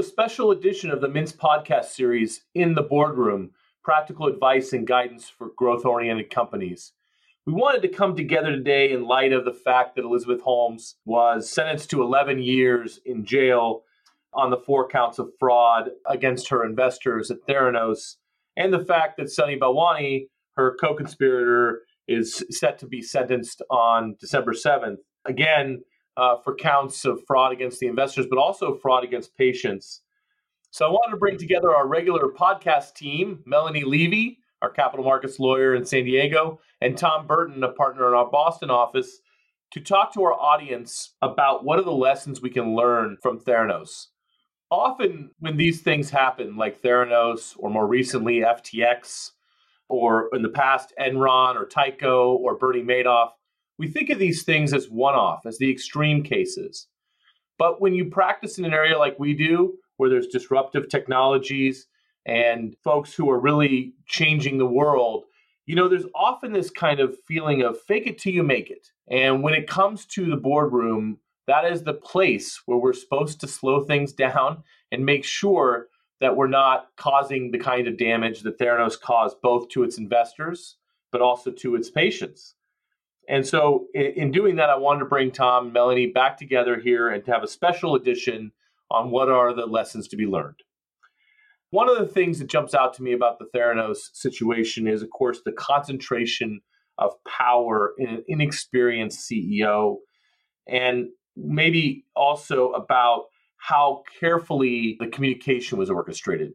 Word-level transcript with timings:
a 0.00 0.02
special 0.02 0.50
edition 0.50 0.90
of 0.90 1.02
the 1.02 1.08
Mintz 1.08 1.36
podcast 1.36 1.90
series, 1.90 2.40
In 2.54 2.72
the 2.72 2.80
Boardroom 2.80 3.50
Practical 3.84 4.28
Advice 4.28 4.72
and 4.72 4.86
Guidance 4.86 5.28
for 5.28 5.50
Growth 5.58 5.84
Oriented 5.84 6.30
Companies. 6.30 6.92
We 7.44 7.52
wanted 7.52 7.82
to 7.82 7.88
come 7.88 8.16
together 8.16 8.50
today 8.50 8.92
in 8.92 9.04
light 9.04 9.34
of 9.34 9.44
the 9.44 9.52
fact 9.52 9.96
that 9.96 10.06
Elizabeth 10.06 10.40
Holmes 10.40 10.96
was 11.04 11.50
sentenced 11.50 11.90
to 11.90 12.00
11 12.00 12.38
years 12.38 12.98
in 13.04 13.26
jail 13.26 13.82
on 14.32 14.48
the 14.48 14.56
four 14.56 14.88
counts 14.88 15.18
of 15.18 15.32
fraud 15.38 15.90
against 16.06 16.48
her 16.48 16.64
investors 16.64 17.30
at 17.30 17.46
Theranos, 17.46 18.16
and 18.56 18.72
the 18.72 18.82
fact 18.82 19.18
that 19.18 19.28
Sunny 19.28 19.58
Balwani, 19.58 20.28
her 20.56 20.78
co 20.80 20.94
conspirator, 20.94 21.82
is 22.08 22.42
set 22.48 22.78
to 22.78 22.86
be 22.86 23.02
sentenced 23.02 23.60
on 23.68 24.16
December 24.18 24.54
7th. 24.54 24.96
Again, 25.26 25.82
uh, 26.20 26.36
for 26.44 26.54
counts 26.54 27.06
of 27.06 27.24
fraud 27.26 27.50
against 27.50 27.80
the 27.80 27.86
investors, 27.86 28.26
but 28.28 28.38
also 28.38 28.74
fraud 28.74 29.04
against 29.04 29.34
patients. 29.38 30.02
So 30.70 30.86
I 30.86 30.90
wanted 30.90 31.12
to 31.12 31.16
bring 31.16 31.38
together 31.38 31.74
our 31.74 31.88
regular 31.88 32.28
podcast 32.28 32.94
team 32.94 33.42
Melanie 33.46 33.84
Levy, 33.84 34.38
our 34.60 34.68
capital 34.70 35.04
markets 35.04 35.40
lawyer 35.40 35.74
in 35.74 35.86
San 35.86 36.04
Diego, 36.04 36.60
and 36.82 36.96
Tom 36.96 37.26
Burton, 37.26 37.64
a 37.64 37.72
partner 37.72 38.06
in 38.06 38.14
our 38.14 38.30
Boston 38.30 38.70
office, 38.70 39.20
to 39.70 39.80
talk 39.80 40.12
to 40.12 40.22
our 40.22 40.34
audience 40.34 41.14
about 41.22 41.64
what 41.64 41.78
are 41.78 41.84
the 41.84 41.90
lessons 41.90 42.42
we 42.42 42.50
can 42.50 42.76
learn 42.76 43.16
from 43.22 43.40
Theranos. 43.40 44.08
Often, 44.70 45.30
when 45.38 45.56
these 45.56 45.80
things 45.80 46.10
happen, 46.10 46.56
like 46.56 46.82
Theranos, 46.82 47.54
or 47.56 47.70
more 47.70 47.86
recently 47.86 48.40
FTX, 48.40 49.30
or 49.88 50.28
in 50.34 50.42
the 50.42 50.50
past 50.50 50.92
Enron 51.00 51.56
or 51.56 51.66
Tyco 51.66 52.34
or 52.34 52.58
Bernie 52.58 52.82
Madoff, 52.82 53.30
we 53.80 53.88
think 53.88 54.10
of 54.10 54.18
these 54.18 54.42
things 54.42 54.74
as 54.74 54.90
one 54.90 55.14
off, 55.14 55.46
as 55.46 55.56
the 55.56 55.70
extreme 55.70 56.22
cases. 56.22 56.86
But 57.58 57.80
when 57.80 57.94
you 57.94 58.04
practice 58.04 58.58
in 58.58 58.66
an 58.66 58.74
area 58.74 58.98
like 58.98 59.18
we 59.18 59.32
do, 59.32 59.78
where 59.96 60.10
there's 60.10 60.26
disruptive 60.26 60.90
technologies 60.90 61.86
and 62.26 62.76
folks 62.84 63.14
who 63.14 63.30
are 63.30 63.40
really 63.40 63.94
changing 64.06 64.58
the 64.58 64.66
world, 64.66 65.24
you 65.64 65.74
know, 65.74 65.88
there's 65.88 66.04
often 66.14 66.52
this 66.52 66.68
kind 66.68 67.00
of 67.00 67.16
feeling 67.26 67.62
of 67.62 67.80
fake 67.80 68.06
it 68.06 68.18
till 68.18 68.34
you 68.34 68.42
make 68.42 68.70
it. 68.70 68.88
And 69.08 69.42
when 69.42 69.54
it 69.54 69.66
comes 69.66 70.04
to 70.08 70.26
the 70.26 70.36
boardroom, 70.36 71.16
that 71.46 71.64
is 71.64 71.82
the 71.82 71.94
place 71.94 72.60
where 72.66 72.76
we're 72.76 72.92
supposed 72.92 73.40
to 73.40 73.48
slow 73.48 73.80
things 73.80 74.12
down 74.26 74.62
and 74.92 75.06
make 75.06 75.24
sure 75.24 75.86
that 76.20 76.36
we're 76.36 76.48
not 76.48 76.88
causing 76.98 77.50
the 77.50 77.58
kind 77.58 77.88
of 77.88 77.96
damage 77.96 78.42
that 78.42 78.58
Theranos 78.58 79.00
caused 79.00 79.40
both 79.40 79.70
to 79.70 79.84
its 79.84 79.96
investors, 79.96 80.76
but 81.12 81.22
also 81.22 81.50
to 81.50 81.76
its 81.76 81.88
patients. 81.88 82.56
And 83.28 83.46
so, 83.46 83.86
in, 83.94 84.32
doing 84.32 84.56
that, 84.56 84.70
I 84.70 84.76
wanted 84.76 85.00
to 85.00 85.06
bring 85.06 85.30
Tom 85.30 85.66
and 85.66 85.72
Melanie 85.72 86.06
back 86.06 86.36
together 86.36 86.80
here 86.80 87.08
and 87.08 87.24
to 87.24 87.32
have 87.32 87.44
a 87.44 87.48
special 87.48 87.94
edition 87.94 88.52
on 88.90 89.10
what 89.10 89.28
are 89.28 89.54
the 89.54 89.66
lessons 89.66 90.08
to 90.08 90.16
be 90.16 90.26
learned. 90.26 90.56
One 91.70 91.88
of 91.88 91.98
the 91.98 92.12
things 92.12 92.40
that 92.40 92.48
jumps 92.48 92.74
out 92.74 92.94
to 92.94 93.02
me 93.02 93.12
about 93.12 93.38
the 93.38 93.46
Theranos 93.54 93.98
situation 94.12 94.88
is, 94.88 95.02
of 95.02 95.10
course, 95.10 95.40
the 95.44 95.52
concentration 95.52 96.60
of 96.98 97.12
power 97.24 97.92
in 97.98 98.08
an 98.08 98.24
inexperienced 98.26 99.30
CEO, 99.30 99.98
and 100.66 101.08
maybe 101.36 102.04
also 102.16 102.72
about 102.72 103.26
how 103.58 104.02
carefully 104.18 104.96
the 104.98 105.06
communication 105.06 105.78
was 105.78 105.90
orchestrated. 105.90 106.52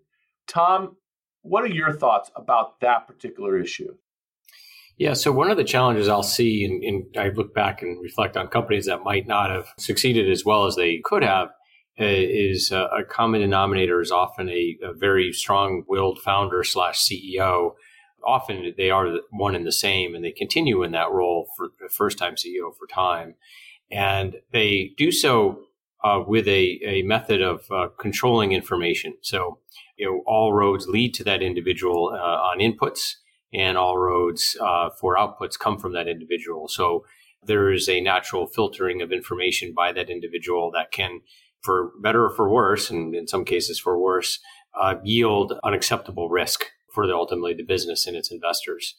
Tom, 0.48 0.98
what 1.44 1.64
are 1.64 1.68
your 1.68 1.94
thoughts 1.94 2.30
about 2.36 2.80
that 2.82 3.08
particular 3.08 3.58
issue? 3.58 3.96
Yeah, 4.98 5.14
so 5.14 5.32
one 5.32 5.52
of 5.52 5.58
the 5.58 5.66
challenges 5.66 6.08
I'll 6.08 6.24
see, 6.24 6.64
and, 6.64 7.06
I 7.18 7.30
look 7.30 7.54
back 7.54 7.82
and 7.82 8.02
reflect 8.02 8.38
on 8.38 8.48
companies 8.48 8.86
that 8.86 9.04
might 9.04 9.28
not 9.28 9.50
have 9.50 9.68
succeeded 9.78 10.32
as 10.32 10.46
well 10.46 10.66
as 10.66 10.76
they 10.76 11.02
could 11.04 11.24
have, 11.24 11.50
uh, 12.00 12.06
is 12.06 12.72
uh, 12.72 12.88
a 12.98 13.04
common 13.04 13.42
denominator 13.42 14.02
is 14.02 14.12
often 14.12 14.50
a, 14.50 14.78
a 14.82 14.94
very 14.94 15.34
strong-willed 15.34 16.20
founder 16.20 16.64
slash 16.64 17.02
CEO. 17.02 17.72
Often 18.26 18.74
they 18.78 18.90
are 18.90 19.20
one 19.32 19.56
and 19.56 19.66
the 19.66 19.72
same, 19.72 20.16
and 20.16 20.24
they 20.24 20.32
continue 20.32 20.82
in 20.84 20.92
that 20.92 21.12
role 21.12 21.48
for 21.58 21.70
the 21.80 21.90
first-time 21.90 22.36
CEO 22.36 22.74
for 22.78 22.88
time, 22.88 23.36
and 23.92 24.38
they 24.52 24.92
do 24.98 25.12
so 25.12 25.60
uh, 26.06 26.22
with 26.26 26.48
a, 26.48 26.80
a 26.86 27.02
method 27.04 27.42
of 27.42 27.70
uh, 27.70 27.88
controlling 28.00 28.54
information. 28.54 29.16
So, 29.22 29.60
you 29.98 30.06
know, 30.06 30.24
all 30.26 30.54
roads 30.54 30.88
lead 30.88 31.14
to 31.16 31.24
that 31.26 31.42
individual 31.42 32.12
uh, 32.14 32.18
on 32.18 32.60
inputs 32.60 33.16
and 33.54 33.78
all 33.78 33.98
roads 33.98 34.58
uh, 34.60 34.90
for 34.90 35.16
outputs 35.16 35.58
come 35.58 35.78
from 35.78 35.94
that 35.94 36.08
individual. 36.08 36.68
So 36.68 37.06
there 37.46 37.72
is 37.72 37.88
a 37.88 38.02
natural 38.02 38.48
filtering 38.48 39.02
of 39.02 39.12
information 39.12 39.74
by 39.76 39.92
that 39.94 40.10
individual 40.10 40.72
that 40.72 40.92
can, 40.92 41.22
for 41.62 41.92
better 42.02 42.26
or 42.26 42.32
for 42.32 42.50
worse, 42.50 42.90
and 42.90 43.16
in 43.16 43.28
some 43.28 43.46
cases 43.46 43.80
for 43.80 44.00
worse, 44.00 44.40
uh, 44.80 44.96
yield 45.04 45.54
unacceptable 45.64 46.30
risk 46.30 46.66
for 46.94 47.08
the, 47.08 47.14
ultimately 47.14 47.54
the 47.54 47.64
business 47.64 48.08
and 48.08 48.16
its 48.16 48.32
investors. 48.32 48.96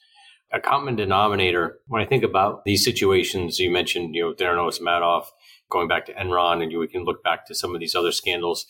A 0.52 0.60
common 0.60 0.94
denominator 0.94 1.80
when 1.88 2.00
I 2.00 2.06
think 2.06 2.22
about 2.22 2.64
these 2.64 2.84
situations, 2.84 3.58
you 3.58 3.70
mentioned, 3.70 4.14
you 4.14 4.22
know, 4.22 4.34
Theranos, 4.34 4.80
Madoff, 4.80 5.26
going 5.68 5.88
back 5.88 6.06
to 6.06 6.14
Enron, 6.14 6.62
and 6.62 6.70
you, 6.70 6.78
we 6.78 6.86
can 6.86 7.04
look 7.04 7.24
back 7.24 7.46
to 7.46 7.54
some 7.54 7.74
of 7.74 7.80
these 7.80 7.96
other 7.96 8.12
scandals 8.12 8.66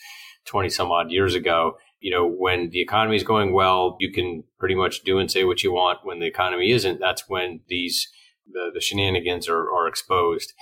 20 0.46 0.70
some 0.70 0.90
odd 0.90 1.10
years 1.10 1.34
ago 1.34 1.76
you 2.06 2.12
know, 2.12 2.24
when 2.24 2.70
the 2.70 2.80
economy 2.80 3.16
is 3.16 3.24
going 3.24 3.52
well, 3.52 3.96
you 3.98 4.12
can 4.12 4.44
pretty 4.60 4.76
much 4.76 5.02
do 5.02 5.18
and 5.18 5.28
say 5.28 5.42
what 5.42 5.64
you 5.64 5.72
want. 5.72 5.98
When 6.04 6.20
the 6.20 6.26
economy 6.26 6.70
isn't, 6.70 7.00
that's 7.00 7.28
when 7.28 7.62
these 7.66 8.08
the, 8.46 8.70
the 8.72 8.80
shenanigans 8.80 9.48
are, 9.48 9.68
are 9.72 9.88
exposed. 9.88 10.52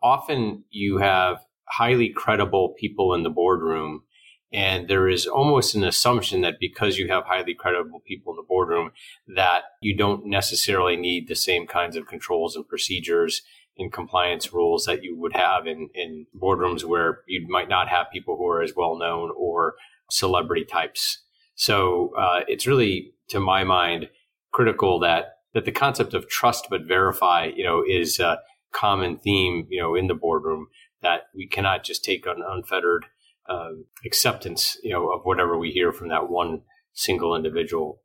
Often 0.00 0.62
you 0.70 0.98
have 0.98 1.38
highly 1.64 2.08
credible 2.08 2.76
people 2.78 3.14
in 3.14 3.24
the 3.24 3.30
boardroom 3.30 4.04
and 4.52 4.86
there 4.86 5.08
is 5.08 5.26
almost 5.26 5.74
an 5.74 5.82
assumption 5.82 6.42
that 6.42 6.60
because 6.60 6.98
you 6.98 7.08
have 7.08 7.24
highly 7.24 7.54
credible 7.54 8.00
people 8.06 8.34
in 8.34 8.36
the 8.36 8.46
boardroom, 8.46 8.92
that 9.34 9.62
you 9.80 9.96
don't 9.96 10.26
necessarily 10.26 10.94
need 10.94 11.26
the 11.26 11.34
same 11.34 11.66
kinds 11.66 11.96
of 11.96 12.06
controls 12.06 12.54
and 12.54 12.68
procedures 12.68 13.42
and 13.78 13.92
compliance 13.92 14.52
rules 14.52 14.84
that 14.84 15.02
you 15.02 15.18
would 15.18 15.34
have 15.34 15.66
in, 15.66 15.88
in 15.94 16.26
boardrooms 16.40 16.84
where 16.84 17.20
you 17.26 17.46
might 17.48 17.68
not 17.68 17.88
have 17.88 18.06
people 18.12 18.36
who 18.36 18.46
are 18.46 18.62
as 18.62 18.74
well 18.76 18.96
known 18.98 19.32
or 19.36 19.74
celebrity 20.10 20.64
types. 20.64 21.22
So 21.54 22.12
uh, 22.18 22.40
it's 22.48 22.66
really, 22.66 23.14
to 23.28 23.40
my 23.40 23.64
mind, 23.64 24.08
critical 24.52 24.98
that 25.00 25.36
that 25.54 25.64
the 25.66 25.72
concept 25.72 26.14
of 26.14 26.28
trust 26.28 26.68
but 26.70 26.86
verify, 26.86 27.50
you 27.54 27.62
know, 27.62 27.82
is 27.86 28.18
a 28.18 28.38
common 28.72 29.18
theme, 29.18 29.66
you 29.68 29.80
know, 29.80 29.94
in 29.94 30.06
the 30.06 30.14
boardroom. 30.14 30.68
That 31.02 31.22
we 31.34 31.48
cannot 31.48 31.84
just 31.84 32.04
take 32.04 32.26
an 32.26 32.42
unfettered 32.46 33.06
uh, 33.48 33.70
acceptance, 34.04 34.78
you 34.82 34.92
know, 34.92 35.10
of 35.10 35.22
whatever 35.24 35.58
we 35.58 35.70
hear 35.70 35.92
from 35.92 36.08
that 36.08 36.30
one 36.30 36.62
single 36.92 37.34
individual. 37.34 38.00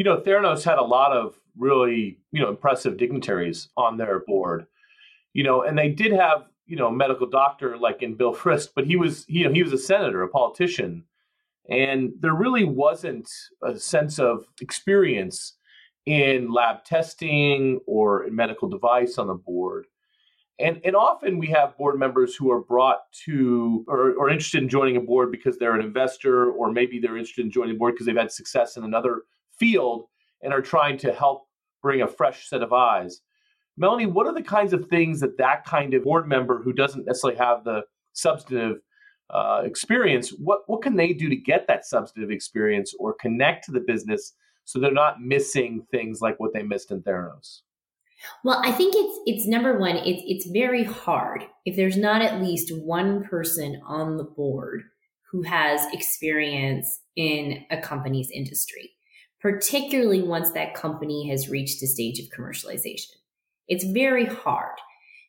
You 0.00 0.04
know, 0.04 0.22
Theranos 0.22 0.64
had 0.64 0.78
a 0.78 0.82
lot 0.82 1.12
of 1.12 1.34
really, 1.58 2.18
you 2.32 2.40
know, 2.40 2.48
impressive 2.48 2.96
dignitaries 2.96 3.68
on 3.76 3.98
their 3.98 4.20
board. 4.20 4.66
You 5.34 5.44
know, 5.44 5.62
and 5.62 5.76
they 5.76 5.90
did 5.90 6.12
have, 6.12 6.46
you 6.66 6.76
know, 6.76 6.86
a 6.86 6.92
medical 6.92 7.28
doctor 7.28 7.76
like 7.76 8.02
in 8.02 8.14
Bill 8.14 8.34
Frist, 8.42 8.70
but 8.74 8.86
he 8.86 8.96
was, 8.96 9.26
you 9.28 9.44
know, 9.44 9.52
he 9.52 9.62
was 9.62 9.74
a 9.74 9.78
senator, 9.78 10.22
a 10.22 10.28
politician 10.28 11.04
and 11.70 12.12
there 12.18 12.34
really 12.34 12.64
wasn't 12.64 13.30
a 13.62 13.78
sense 13.78 14.18
of 14.18 14.44
experience 14.60 15.56
in 16.06 16.50
lab 16.50 16.84
testing 16.84 17.80
or 17.86 18.24
in 18.24 18.34
medical 18.34 18.68
device 18.68 19.18
on 19.18 19.28
the 19.28 19.34
board. 19.34 19.86
And, 20.58 20.80
and 20.84 20.96
often 20.96 21.38
we 21.38 21.46
have 21.48 21.78
board 21.78 21.98
members 21.98 22.34
who 22.34 22.50
are 22.50 22.60
brought 22.60 23.00
to 23.24 23.84
or, 23.86 24.12
or 24.14 24.28
interested 24.30 24.62
in 24.62 24.68
joining 24.68 24.96
a 24.96 25.00
board 25.00 25.30
because 25.30 25.58
they're 25.58 25.74
an 25.74 25.84
investor, 25.84 26.50
or 26.50 26.70
maybe 26.70 26.98
they're 26.98 27.16
interested 27.16 27.44
in 27.44 27.50
joining 27.50 27.76
a 27.76 27.78
board 27.78 27.94
because 27.94 28.06
they've 28.06 28.16
had 28.16 28.32
success 28.32 28.76
in 28.76 28.84
another 28.84 29.22
field 29.60 30.06
and 30.42 30.52
are 30.52 30.62
trying 30.62 30.98
to 30.98 31.12
help 31.12 31.46
bring 31.82 32.02
a 32.02 32.08
fresh 32.08 32.48
set 32.48 32.62
of 32.62 32.72
eyes. 32.72 33.20
Melanie, 33.76 34.06
what 34.06 34.26
are 34.26 34.34
the 34.34 34.42
kinds 34.42 34.72
of 34.72 34.88
things 34.88 35.20
that 35.20 35.38
that 35.38 35.64
kind 35.64 35.94
of 35.94 36.02
board 36.02 36.26
member 36.26 36.60
who 36.60 36.72
doesn't 36.72 37.06
necessarily 37.06 37.38
have 37.38 37.62
the 37.62 37.82
substantive 38.12 38.78
uh, 39.32 39.62
experience, 39.64 40.30
what 40.30 40.60
what 40.66 40.82
can 40.82 40.96
they 40.96 41.12
do 41.12 41.28
to 41.28 41.36
get 41.36 41.66
that 41.68 41.86
substantive 41.86 42.30
experience 42.30 42.94
or 42.98 43.14
connect 43.14 43.64
to 43.64 43.72
the 43.72 43.80
business 43.80 44.34
so 44.64 44.78
they're 44.78 44.92
not 44.92 45.20
missing 45.20 45.86
things 45.90 46.20
like 46.20 46.38
what 46.38 46.52
they 46.52 46.62
missed 46.62 46.90
in 46.90 47.02
Theranos? 47.02 47.60
Well, 48.44 48.60
I 48.64 48.72
think 48.72 48.94
it's 48.96 49.20
it's 49.26 49.46
number 49.46 49.78
one. 49.78 49.96
It's 49.96 50.22
it's 50.26 50.50
very 50.50 50.84
hard 50.84 51.46
if 51.64 51.76
there's 51.76 51.96
not 51.96 52.22
at 52.22 52.42
least 52.42 52.72
one 52.76 53.24
person 53.24 53.80
on 53.86 54.16
the 54.16 54.24
board 54.24 54.82
who 55.30 55.42
has 55.42 55.86
experience 55.92 57.00
in 57.14 57.64
a 57.70 57.80
company's 57.80 58.30
industry, 58.32 58.90
particularly 59.40 60.22
once 60.22 60.52
that 60.52 60.74
company 60.74 61.28
has 61.28 61.48
reached 61.48 61.82
a 61.82 61.86
stage 61.86 62.18
of 62.18 62.26
commercialization. 62.26 63.12
It's 63.68 63.84
very 63.84 64.26
hard. 64.26 64.76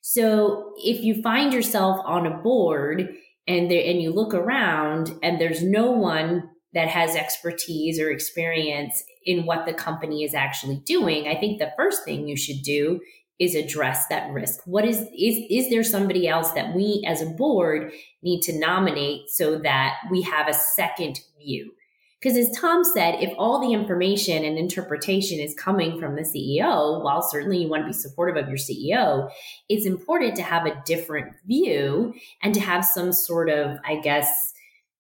So 0.02 0.74
if 0.78 1.04
you 1.04 1.22
find 1.22 1.54
yourself 1.54 2.00
on 2.06 2.26
a 2.26 2.38
board 2.38 3.16
and 3.48 3.70
there 3.70 3.84
and 3.86 4.02
you 4.02 4.12
look 4.12 4.34
around 4.34 5.14
and 5.22 5.40
there's 5.40 5.64
no 5.64 5.92
one 5.92 6.50
that 6.74 6.88
has 6.88 7.16
expertise 7.16 8.00
or 8.00 8.10
experience 8.10 9.04
in 9.26 9.46
what 9.46 9.66
the 9.66 9.74
company 9.74 10.24
is 10.24 10.34
actually 10.34 10.82
doing, 10.86 11.28
I 11.28 11.36
think 11.36 11.60
the 11.60 11.74
first 11.78 12.04
thing 12.04 12.28
you 12.28 12.36
should 12.36 12.64
do 12.64 13.00
is 13.40 13.56
address 13.56 14.08
that 14.08 14.32
risk. 14.32 14.62
What 14.66 14.86
is 14.86 15.02
is 15.18 15.46
is 15.50 15.70
there 15.70 15.84
somebody 15.84 16.28
else 16.28 16.52
that 16.52 16.76
we 16.76 17.04
as 17.08 17.22
a 17.22 17.26
board 17.26 17.92
need 18.22 18.42
to 18.42 18.58
nominate 18.58 19.30
so 19.30 19.58
that 19.60 19.96
we 20.10 20.22
have 20.22 20.48
a 20.48 20.54
second 20.54 21.20
view? 21.40 21.74
Because 22.22 22.38
as 22.38 22.56
Tom 22.56 22.84
said, 22.84 23.16
if 23.20 23.34
all 23.40 23.60
the 23.60 23.74
information 23.74 24.44
and 24.44 24.58
interpretation 24.58 25.40
is 25.40 25.56
coming 25.56 26.00
from 26.00 26.16
the 26.16 26.22
CEO, 26.22 27.04
while 27.04 27.22
certainly 27.22 27.58
you 27.58 27.68
want 27.68 27.82
to 27.82 27.88
be 27.88 27.94
supportive 27.94 28.42
of 28.42 28.48
your 28.48 28.60
CEO, 28.60 29.30
it's 29.70 29.88
important 29.88 30.36
to 30.36 30.44
have 30.44 30.68
a 30.68 30.82
different 30.86 31.34
view 31.48 32.14
and 32.44 32.54
to 32.54 32.60
have 32.60 32.86
some 32.86 33.12
sort 33.12 33.50
of, 33.50 33.78
I 33.84 33.96
guess, 34.02 34.54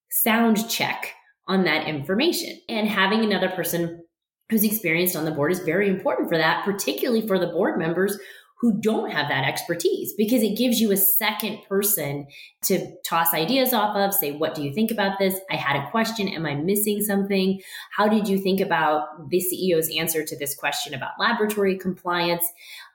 sound 0.09 0.67
check 0.67 1.13
on 1.47 1.63
that 1.65 1.87
information. 1.87 2.59
And 2.67 2.87
having 2.87 3.23
another 3.23 3.49
person 3.49 4.03
who's 4.49 4.63
experienced 4.63 5.15
on 5.15 5.25
the 5.25 5.31
board 5.31 5.51
is 5.51 5.59
very 5.59 5.89
important 5.89 6.27
for 6.27 6.37
that, 6.37 6.65
particularly 6.65 7.27
for 7.27 7.37
the 7.37 7.47
board 7.47 7.77
members 7.77 8.17
who 8.61 8.79
don't 8.79 9.09
have 9.09 9.27
that 9.27 9.43
expertise 9.43 10.13
because 10.15 10.43
it 10.43 10.55
gives 10.55 10.79
you 10.79 10.91
a 10.91 10.97
second 10.97 11.57
person 11.67 12.27
to 12.61 12.93
toss 13.03 13.33
ideas 13.33 13.73
off 13.73 13.95
of, 13.95 14.13
say, 14.13 14.31
what 14.31 14.53
do 14.53 14.63
you 14.63 14.71
think 14.71 14.91
about 14.91 15.17
this? 15.17 15.39
I 15.49 15.55
had 15.55 15.75
a 15.75 15.89
question. 15.89 16.27
Am 16.27 16.45
I 16.45 16.53
missing 16.53 17.01
something? 17.01 17.59
How 17.97 18.07
did 18.07 18.27
you 18.27 18.37
think 18.37 18.61
about 18.61 19.29
the 19.29 19.41
CEO's 19.41 19.89
answer 19.97 20.23
to 20.23 20.37
this 20.37 20.53
question 20.53 20.93
about 20.93 21.19
laboratory 21.19 21.75
compliance? 21.75 22.45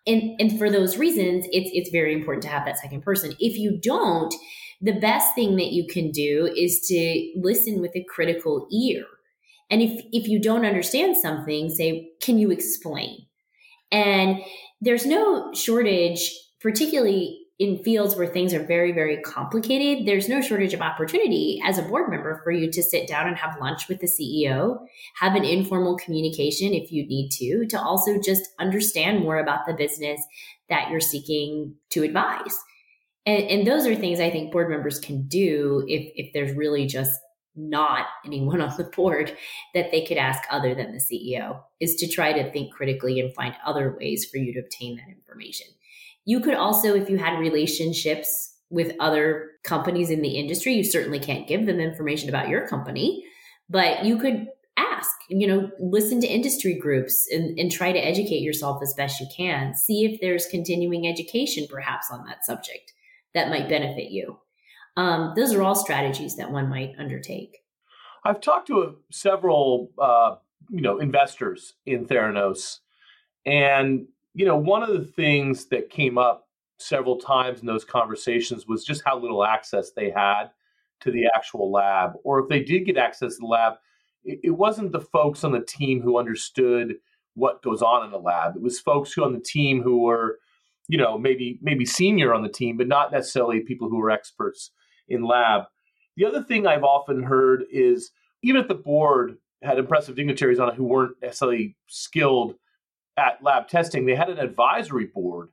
And, 0.06 0.40
and 0.40 0.56
for 0.56 0.70
those 0.70 0.98
reasons, 0.98 1.46
it's, 1.50 1.70
it's 1.72 1.90
very 1.90 2.14
important 2.14 2.44
to 2.44 2.48
have 2.48 2.64
that 2.64 2.78
second 2.78 3.02
person. 3.02 3.34
If 3.40 3.58
you 3.58 3.76
don't, 3.76 4.32
the 4.80 5.00
best 5.00 5.34
thing 5.34 5.56
that 5.56 5.72
you 5.72 5.84
can 5.88 6.12
do 6.12 6.48
is 6.56 6.80
to 6.86 7.32
listen 7.34 7.80
with 7.80 7.96
a 7.96 8.04
critical 8.04 8.68
ear. 8.72 9.04
And 9.68 9.82
if, 9.82 10.00
if 10.12 10.28
you 10.28 10.40
don't 10.40 10.64
understand 10.64 11.16
something, 11.16 11.70
say, 11.70 12.10
can 12.22 12.38
you 12.38 12.52
explain? 12.52 13.25
And 13.90 14.40
there's 14.80 15.06
no 15.06 15.52
shortage, 15.54 16.30
particularly 16.60 17.46
in 17.58 17.82
fields 17.82 18.14
where 18.14 18.26
things 18.26 18.52
are 18.52 18.62
very, 18.62 18.92
very 18.92 19.16
complicated, 19.22 20.06
there's 20.06 20.28
no 20.28 20.42
shortage 20.42 20.74
of 20.74 20.82
opportunity 20.82 21.58
as 21.64 21.78
a 21.78 21.82
board 21.82 22.10
member 22.10 22.40
for 22.44 22.50
you 22.50 22.70
to 22.70 22.82
sit 22.82 23.08
down 23.08 23.26
and 23.26 23.36
have 23.38 23.58
lunch 23.58 23.88
with 23.88 23.98
the 24.00 24.06
CEO, 24.06 24.78
have 25.20 25.34
an 25.34 25.44
informal 25.44 25.96
communication 25.96 26.74
if 26.74 26.92
you 26.92 27.06
need 27.06 27.30
to, 27.30 27.66
to 27.66 27.80
also 27.80 28.20
just 28.20 28.50
understand 28.58 29.20
more 29.20 29.38
about 29.38 29.66
the 29.66 29.72
business 29.72 30.20
that 30.68 30.90
you're 30.90 31.00
seeking 31.00 31.74
to 31.88 32.02
advise. 32.02 32.58
And, 33.24 33.44
and 33.44 33.66
those 33.66 33.86
are 33.86 33.94
things 33.94 34.20
I 34.20 34.30
think 34.30 34.52
board 34.52 34.68
members 34.68 34.98
can 34.98 35.26
do 35.26 35.82
if, 35.88 36.12
if 36.14 36.34
there's 36.34 36.54
really 36.54 36.86
just 36.86 37.18
not 37.56 38.06
anyone 38.24 38.60
on 38.62 38.76
the 38.76 38.84
board 38.84 39.36
that 39.74 39.90
they 39.90 40.04
could 40.04 40.16
ask 40.16 40.42
other 40.50 40.74
than 40.74 40.92
the 40.92 40.98
CEO 41.00 41.60
is 41.80 41.94
to 41.96 42.08
try 42.08 42.32
to 42.32 42.50
think 42.52 42.72
critically 42.72 43.20
and 43.20 43.34
find 43.34 43.54
other 43.64 43.96
ways 43.98 44.26
for 44.30 44.38
you 44.38 44.52
to 44.52 44.60
obtain 44.60 44.96
that 44.96 45.08
information. 45.08 45.66
You 46.24 46.40
could 46.40 46.54
also, 46.54 46.94
if 46.94 47.08
you 47.08 47.18
had 47.18 47.38
relationships 47.38 48.54
with 48.68 48.92
other 48.98 49.50
companies 49.62 50.10
in 50.10 50.22
the 50.22 50.36
industry, 50.36 50.74
you 50.74 50.82
certainly 50.82 51.20
can't 51.20 51.46
give 51.46 51.66
them 51.66 51.78
information 51.78 52.28
about 52.28 52.48
your 52.48 52.66
company, 52.66 53.24
but 53.70 54.04
you 54.04 54.18
could 54.18 54.48
ask, 54.76 55.10
you 55.30 55.46
know, 55.46 55.70
listen 55.78 56.20
to 56.20 56.26
industry 56.26 56.74
groups 56.74 57.26
and, 57.30 57.58
and 57.58 57.70
try 57.70 57.92
to 57.92 57.98
educate 57.98 58.42
yourself 58.42 58.82
as 58.82 58.94
best 58.94 59.20
you 59.20 59.26
can. 59.34 59.74
See 59.74 60.04
if 60.04 60.20
there's 60.20 60.46
continuing 60.46 61.06
education 61.06 61.66
perhaps 61.70 62.10
on 62.10 62.24
that 62.26 62.44
subject 62.44 62.92
that 63.34 63.48
might 63.48 63.68
benefit 63.68 64.10
you. 64.10 64.38
Um, 64.96 65.32
those 65.36 65.52
are 65.52 65.62
all 65.62 65.74
strategies 65.74 66.36
that 66.36 66.50
one 66.50 66.68
might 66.68 66.94
undertake. 66.98 67.58
I've 68.24 68.40
talked 68.40 68.66
to 68.68 68.82
a, 68.82 68.92
several, 69.10 69.90
uh, 70.00 70.36
you 70.70 70.80
know, 70.80 70.98
investors 70.98 71.74
in 71.84 72.06
Theranos, 72.06 72.78
and 73.44 74.06
you 74.34 74.44
know, 74.44 74.56
one 74.56 74.82
of 74.82 74.90
the 74.90 75.04
things 75.04 75.66
that 75.66 75.90
came 75.90 76.18
up 76.18 76.48
several 76.78 77.16
times 77.16 77.60
in 77.60 77.66
those 77.66 77.84
conversations 77.84 78.66
was 78.66 78.84
just 78.84 79.02
how 79.04 79.18
little 79.18 79.44
access 79.44 79.92
they 79.92 80.10
had 80.10 80.50
to 81.00 81.10
the 81.10 81.26
actual 81.34 81.70
lab, 81.70 82.12
or 82.24 82.40
if 82.40 82.48
they 82.48 82.60
did 82.60 82.84
get 82.84 82.96
access 82.96 83.34
to 83.34 83.40
the 83.40 83.46
lab, 83.46 83.74
it, 84.24 84.40
it 84.44 84.50
wasn't 84.50 84.92
the 84.92 85.00
folks 85.00 85.44
on 85.44 85.52
the 85.52 85.60
team 85.60 86.00
who 86.00 86.18
understood 86.18 86.94
what 87.34 87.62
goes 87.62 87.82
on 87.82 88.04
in 88.04 88.10
the 88.10 88.18
lab. 88.18 88.56
It 88.56 88.62
was 88.62 88.80
folks 88.80 89.12
who 89.12 89.24
on 89.24 89.32
the 89.32 89.40
team 89.40 89.82
who 89.82 90.02
were, 90.02 90.38
you 90.88 90.98
know, 90.98 91.18
maybe 91.18 91.58
maybe 91.62 91.84
senior 91.84 92.34
on 92.34 92.42
the 92.42 92.48
team, 92.48 92.76
but 92.76 92.88
not 92.88 93.12
necessarily 93.12 93.60
people 93.60 93.88
who 93.88 93.98
were 93.98 94.10
experts 94.10 94.70
in 95.08 95.24
lab. 95.24 95.64
The 96.16 96.24
other 96.24 96.42
thing 96.42 96.66
I've 96.66 96.84
often 96.84 97.22
heard 97.22 97.64
is 97.70 98.10
even 98.42 98.60
if 98.60 98.68
the 98.68 98.74
board 98.74 99.36
had 99.62 99.78
impressive 99.78 100.16
dignitaries 100.16 100.58
on 100.58 100.68
it 100.68 100.74
who 100.74 100.84
weren't 100.84 101.16
necessarily 101.22 101.76
skilled 101.86 102.54
at 103.16 103.42
lab 103.42 103.68
testing, 103.68 104.06
they 104.06 104.14
had 104.14 104.28
an 104.28 104.38
advisory 104.38 105.06
board 105.06 105.48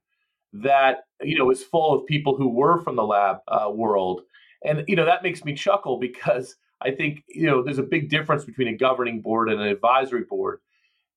that 0.54 1.06
you 1.22 1.38
know 1.38 1.50
is 1.50 1.64
full 1.64 1.94
of 1.94 2.06
people 2.06 2.36
who 2.36 2.48
were 2.48 2.80
from 2.82 2.96
the 2.96 3.06
lab 3.06 3.38
uh, 3.48 3.70
world, 3.72 4.22
and 4.64 4.84
you 4.88 4.96
know 4.96 5.06
that 5.06 5.24
makes 5.24 5.44
me 5.44 5.54
chuckle 5.54 5.98
because 5.98 6.56
I 6.82 6.92
think 6.92 7.24
you 7.28 7.48
know 7.48 7.64
there's 7.64 7.80
a 7.80 7.84
big 7.84 8.10
difference 8.10 8.44
between 8.44 8.68
a 8.68 8.78
governing 8.78 9.22
board 9.22 9.50
and 9.50 9.60
an 9.60 9.68
advisory 9.68 10.24
board. 10.24 10.60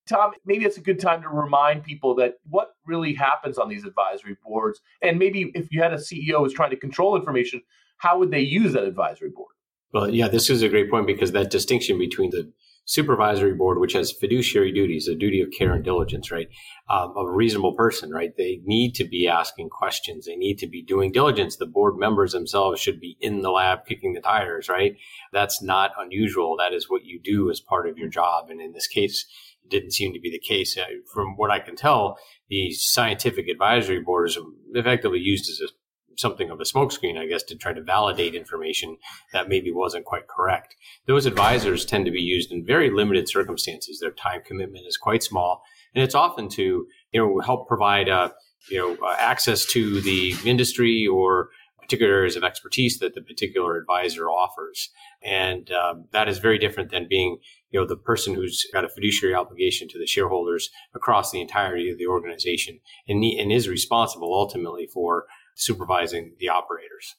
Tom, 0.08 0.32
maybe 0.44 0.64
it's 0.64 0.76
a 0.76 0.82
good 0.82 1.00
time 1.00 1.20
to 1.22 1.28
remind 1.28 1.82
people 1.82 2.14
that 2.14 2.34
what 2.48 2.76
really 2.86 3.12
happens 3.12 3.58
on 3.58 3.68
these 3.68 3.84
advisory 3.84 4.36
boards, 4.44 4.80
and 5.02 5.18
maybe 5.18 5.50
if 5.54 5.70
you 5.70 5.82
had 5.82 5.92
a 5.92 5.96
CEO 5.96 6.38
who's 6.38 6.54
trying 6.54 6.70
to 6.70 6.76
control 6.76 7.16
information, 7.16 7.60
how 7.98 8.18
would 8.18 8.30
they 8.30 8.40
use 8.40 8.72
that 8.72 8.84
advisory 8.84 9.30
board? 9.30 9.54
Well, 9.92 10.10
yeah, 10.10 10.28
this 10.28 10.50
is 10.50 10.62
a 10.62 10.68
great 10.68 10.90
point 10.90 11.06
because 11.06 11.32
that 11.32 11.50
distinction 11.50 11.98
between 11.98 12.30
the 12.30 12.52
supervisory 12.86 13.52
board, 13.52 13.78
which 13.78 13.92
has 13.92 14.12
fiduciary 14.12 14.72
duties, 14.72 15.08
a 15.08 15.14
duty 15.14 15.40
of 15.40 15.50
care 15.50 15.72
and 15.72 15.84
diligence, 15.84 16.30
right? 16.30 16.48
Um, 16.88 17.12
of 17.16 17.26
a 17.26 17.32
reasonable 17.32 17.72
person, 17.74 18.10
right? 18.10 18.32
They 18.36 18.60
need 18.64 18.94
to 18.94 19.04
be 19.04 19.26
asking 19.26 19.70
questions. 19.70 20.26
They 20.26 20.36
need 20.36 20.58
to 20.58 20.68
be 20.68 20.82
doing 20.82 21.10
diligence. 21.12 21.56
The 21.56 21.66
board 21.66 21.96
members 21.98 22.32
themselves 22.32 22.80
should 22.80 23.00
be 23.00 23.16
in 23.20 23.42
the 23.42 23.50
lab 23.50 23.86
kicking 23.86 24.14
the 24.14 24.20
tires, 24.20 24.68
right? 24.68 24.96
That's 25.32 25.60
not 25.60 25.92
unusual. 25.98 26.56
That 26.56 26.72
is 26.72 26.88
what 26.88 27.04
you 27.04 27.20
do 27.22 27.50
as 27.50 27.60
part 27.60 27.88
of 27.88 27.98
your 27.98 28.08
job. 28.08 28.50
And 28.50 28.60
in 28.60 28.72
this 28.72 28.86
case, 28.86 29.26
it 29.64 29.70
didn't 29.70 29.92
seem 29.92 30.12
to 30.12 30.20
be 30.20 30.30
the 30.30 30.38
case. 30.38 30.76
Uh, 30.78 30.84
from 31.12 31.36
what 31.36 31.50
I 31.50 31.58
can 31.58 31.74
tell, 31.74 32.18
the 32.48 32.70
scientific 32.70 33.48
advisory 33.48 34.00
board 34.00 34.28
is 34.28 34.38
effectively 34.74 35.18
used 35.18 35.50
as 35.50 35.60
a 35.60 35.72
something 36.16 36.50
of 36.50 36.60
a 36.60 36.64
smokescreen, 36.64 37.18
I 37.18 37.26
guess, 37.26 37.42
to 37.44 37.56
try 37.56 37.72
to 37.72 37.82
validate 37.82 38.34
information 38.34 38.96
that 39.32 39.48
maybe 39.48 39.70
wasn't 39.70 40.04
quite 40.04 40.26
correct. 40.28 40.76
Those 41.06 41.26
advisors 41.26 41.84
tend 41.84 42.06
to 42.06 42.10
be 42.10 42.20
used 42.20 42.52
in 42.52 42.64
very 42.64 42.90
limited 42.90 43.28
circumstances. 43.28 44.00
Their 44.00 44.10
time 44.10 44.42
commitment 44.44 44.86
is 44.86 44.96
quite 44.96 45.22
small, 45.22 45.62
and 45.94 46.02
it's 46.02 46.14
often 46.14 46.48
to 46.50 46.86
you 47.12 47.20
know 47.20 47.40
help 47.40 47.68
provide 47.68 48.08
uh, 48.08 48.30
you 48.70 48.78
know 48.78 49.06
uh, 49.06 49.16
access 49.18 49.64
to 49.66 50.00
the 50.00 50.34
industry 50.44 51.06
or 51.06 51.50
particular 51.86 52.12
areas 52.12 52.34
of 52.34 52.42
expertise 52.42 52.98
that 52.98 53.14
the 53.14 53.22
particular 53.22 53.76
advisor 53.76 54.28
offers. 54.28 54.90
And 55.22 55.70
um, 55.70 56.06
that 56.10 56.28
is 56.28 56.38
very 56.38 56.58
different 56.58 56.90
than 56.90 57.06
being, 57.08 57.38
you 57.70 57.80
know, 57.80 57.86
the 57.86 57.96
person 57.96 58.34
who's 58.34 58.66
got 58.72 58.84
a 58.84 58.88
fiduciary 58.88 59.34
obligation 59.34 59.86
to 59.88 59.98
the 59.98 60.06
shareholders 60.06 60.68
across 60.94 61.30
the 61.30 61.40
entirety 61.40 61.88
of 61.90 61.98
the 61.98 62.08
organization 62.08 62.80
and, 63.06 63.22
and 63.22 63.52
is 63.52 63.68
responsible 63.68 64.34
ultimately 64.34 64.88
for 64.92 65.26
supervising 65.56 66.32
the 66.38 66.48
operators. 66.48 67.16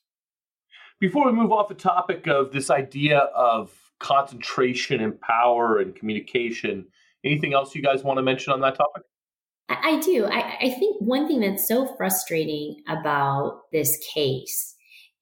Before 0.99 1.25
we 1.25 1.31
move 1.33 1.51
off 1.51 1.67
the 1.67 1.75
topic 1.75 2.27
of 2.27 2.51
this 2.51 2.69
idea 2.69 3.19
of 3.35 3.71
concentration 3.99 5.01
and 5.01 5.19
power 5.19 5.79
and 5.79 5.95
communication, 5.95 6.85
anything 7.23 7.53
else 7.53 7.75
you 7.75 7.81
guys 7.81 8.03
want 8.03 8.17
to 8.17 8.23
mention 8.23 8.53
on 8.53 8.61
that 8.61 8.75
topic? 8.75 9.03
I 9.69 9.99
do. 9.99 10.25
I, 10.25 10.57
I 10.61 10.69
think 10.69 11.01
one 11.01 11.27
thing 11.27 11.41
that's 11.41 11.67
so 11.67 11.93
frustrating 11.97 12.83
about 12.87 13.63
this 13.71 13.97
case 14.13 14.75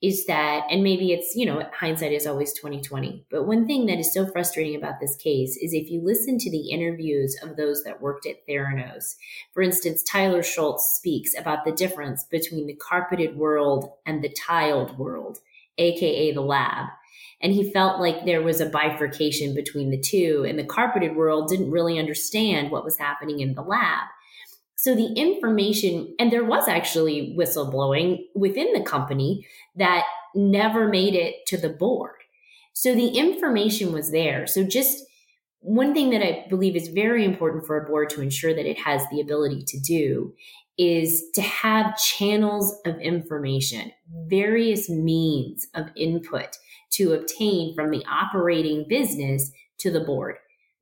is 0.06 0.28
that 0.28 0.64
and 0.70 0.84
maybe 0.84 1.12
it's 1.12 1.36
you 1.36 1.46
know 1.46 1.68
hindsight 1.74 2.12
is 2.12 2.28
always 2.28 2.54
2020 2.54 3.26
but 3.32 3.48
one 3.48 3.66
thing 3.66 3.88
that 3.88 3.98
is 3.98 4.14
so 4.14 4.26
frustrating 4.28 4.76
about 4.76 5.00
this 5.00 5.16
case 5.16 5.58
is 5.58 5.74
if 5.74 5.90
you 5.90 6.00
listen 6.04 6.38
to 6.38 6.52
the 6.52 6.70
interviews 6.70 7.36
of 7.42 7.58
those 7.58 7.84
that 7.84 8.02
worked 8.02 8.28
at 8.28 8.46
theranos 8.48 9.16
for 9.52 9.64
instance 9.64 10.04
tyler 10.04 10.44
shultz 10.44 10.96
speaks 10.96 11.36
about 11.38 11.66
the 11.66 11.72
difference 11.72 12.24
between 12.26 12.68
the 12.68 12.76
carpeted 12.76 13.36
world 13.36 13.90
and 14.06 14.24
the 14.24 14.30
tiled 14.30 14.96
world 15.00 15.40
aka 15.80 16.32
the 16.32 16.42
lab 16.42 16.88
and 17.42 17.52
he 17.52 17.72
felt 17.72 18.00
like 18.00 18.26
there 18.26 18.44
was 18.44 18.62
a 18.62 18.70
bifurcation 18.70 19.56
between 19.56 19.90
the 19.90 20.00
two 20.00 20.46
and 20.48 20.58
the 20.60 20.64
carpeted 20.64 21.16
world 21.16 21.48
didn't 21.48 21.72
really 21.72 21.98
understand 21.98 22.70
what 22.70 22.86
was 22.86 23.00
happening 23.00 23.40
in 23.40 23.56
the 23.56 23.64
lab 23.64 24.08
so 24.86 24.94
the 24.94 25.14
information, 25.14 26.16
and 26.20 26.32
there 26.32 26.44
was 26.44 26.68
actually 26.68 27.36
whistleblowing 27.36 28.20
within 28.36 28.72
the 28.74 28.84
company 28.84 29.48
that 29.76 30.04
never 30.36 30.88
made 30.88 31.16
it 31.16 31.44
to 31.48 31.58
the 31.58 31.70
board. 31.70 32.18
So 32.74 32.94
the 32.94 33.08
information 33.08 33.94
was 33.94 34.12
there. 34.12 34.46
So 34.46 34.64
just 34.64 35.04
one 35.62 35.96
thing 35.96 36.12
that 36.12 36.22
I 36.22 36.46
believe 36.52 36.76
is 36.76 36.90
very 36.90 37.26
important 37.26 37.66
for 37.66 37.84
a 37.84 37.90
board 37.90 38.12
to 38.12 38.22
ensure 38.22 38.54
that 38.54 38.68
it 38.68 38.78
has 38.78 39.02
the 39.10 39.22
ability 39.22 39.64
to 39.70 39.80
do 39.80 40.36
is 40.78 41.32
to 41.34 41.42
have 41.42 41.98
channels 41.98 42.80
of 42.86 43.00
information, 43.00 43.92
various 44.28 44.88
means 44.88 45.66
of 45.74 45.88
input 45.96 46.60
to 46.92 47.14
obtain 47.14 47.74
from 47.74 47.90
the 47.90 48.06
operating 48.06 48.86
business 48.88 49.50
to 49.80 49.90
the 49.90 50.02
board 50.02 50.36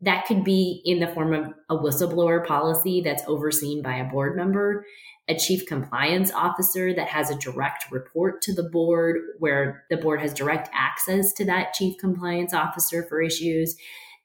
That 0.03 0.25
could 0.25 0.43
be 0.43 0.81
in 0.83 0.99
the 0.99 1.07
form 1.07 1.33
of 1.33 1.53
a 1.69 1.77
whistleblower 1.77 2.45
policy 2.45 3.01
that's 3.01 3.23
overseen 3.25 3.81
by 3.81 3.95
a 3.95 4.09
board 4.09 4.35
member, 4.35 4.85
a 5.29 5.35
chief 5.35 5.65
compliance 5.65 6.31
officer 6.31 6.93
that 6.93 7.07
has 7.07 7.29
a 7.29 7.37
direct 7.37 7.89
report 7.89 8.41
to 8.41 8.53
the 8.53 8.69
board 8.69 9.17
where 9.39 9.85
the 9.89 9.97
board 9.97 10.19
has 10.19 10.33
direct 10.33 10.69
access 10.73 11.31
to 11.33 11.45
that 11.45 11.73
chief 11.73 11.97
compliance 11.99 12.53
officer 12.53 13.03
for 13.03 13.21
issues. 13.21 13.77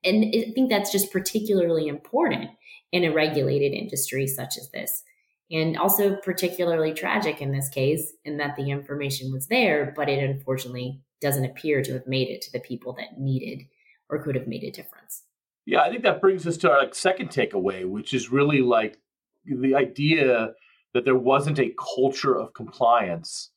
And 0.04 0.24
I 0.24 0.52
think 0.52 0.68
that's 0.68 0.90
just 0.90 1.12
particularly 1.12 1.86
important 1.86 2.50
in 2.90 3.04
a 3.04 3.12
regulated 3.12 3.72
industry 3.72 4.26
such 4.26 4.56
as 4.58 4.70
this. 4.70 5.04
And 5.50 5.78
also 5.78 6.16
particularly 6.16 6.92
tragic 6.92 7.40
in 7.40 7.52
this 7.52 7.68
case, 7.68 8.12
in 8.24 8.38
that 8.38 8.56
the 8.56 8.70
information 8.70 9.32
was 9.32 9.46
there, 9.46 9.92
but 9.96 10.08
it 10.08 10.22
unfortunately 10.22 11.00
doesn't 11.20 11.44
appear 11.44 11.82
to 11.82 11.92
have 11.92 12.06
made 12.06 12.28
it 12.28 12.42
to 12.42 12.52
the 12.52 12.60
people 12.60 12.94
that 12.94 13.18
needed 13.18 13.66
or 14.10 14.22
could 14.22 14.34
have 14.34 14.48
made 14.48 14.64
a 14.64 14.70
difference. 14.70 15.22
Yeah, 15.68 15.82
I 15.82 15.90
think 15.90 16.02
that 16.04 16.22
brings 16.22 16.46
us 16.46 16.56
to 16.58 16.70
our 16.70 16.78
like, 16.78 16.94
second 16.94 17.28
takeaway, 17.28 17.86
which 17.86 18.14
is 18.14 18.32
really 18.32 18.62
like 18.62 18.98
the 19.44 19.74
idea 19.74 20.54
that 20.94 21.04
there 21.04 21.18
wasn't 21.18 21.58
a 21.58 21.74
culture 21.94 22.34
of 22.34 22.54
compliance. 22.54 23.50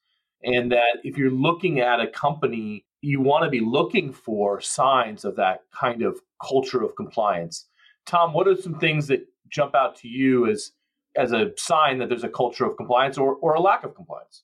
And 0.44 0.74
that 0.74 0.98
if 1.06 1.18
you're 1.18 1.32
looking 1.32 1.80
at 1.80 2.01
a 2.01 2.08
company, 2.08 2.84
you 3.01 3.22
want 3.22 3.46
to 3.46 3.50
be 3.50 3.62
looking 3.62 4.12
for 4.12 4.60
signs 4.60 5.24
of 5.24 5.38
that 5.38 5.62
kind 5.74 6.01
of 6.01 6.20
culture 6.46 6.84
of 6.84 6.98
compliance. 6.98 7.70
Tom, 8.06 8.34
what 8.34 8.46
are 8.46 8.58
some 8.58 8.77
things 8.77 9.08
that 9.08 9.25
jump 9.48 9.74
out 9.74 9.96
to 10.00 10.10
you 10.10 10.50
as 10.50 10.74
as 11.15 11.32
a 11.32 11.51
sign 11.56 11.98
that 12.00 12.10
there's 12.10 12.25
a 12.25 12.30
culture 12.30 12.65
of 12.65 12.75
compliance 12.75 13.18
or, 13.18 13.36
or 13.36 13.53
a 13.53 13.62
lack 13.62 13.86
of 13.86 13.96
compliance? 13.96 14.44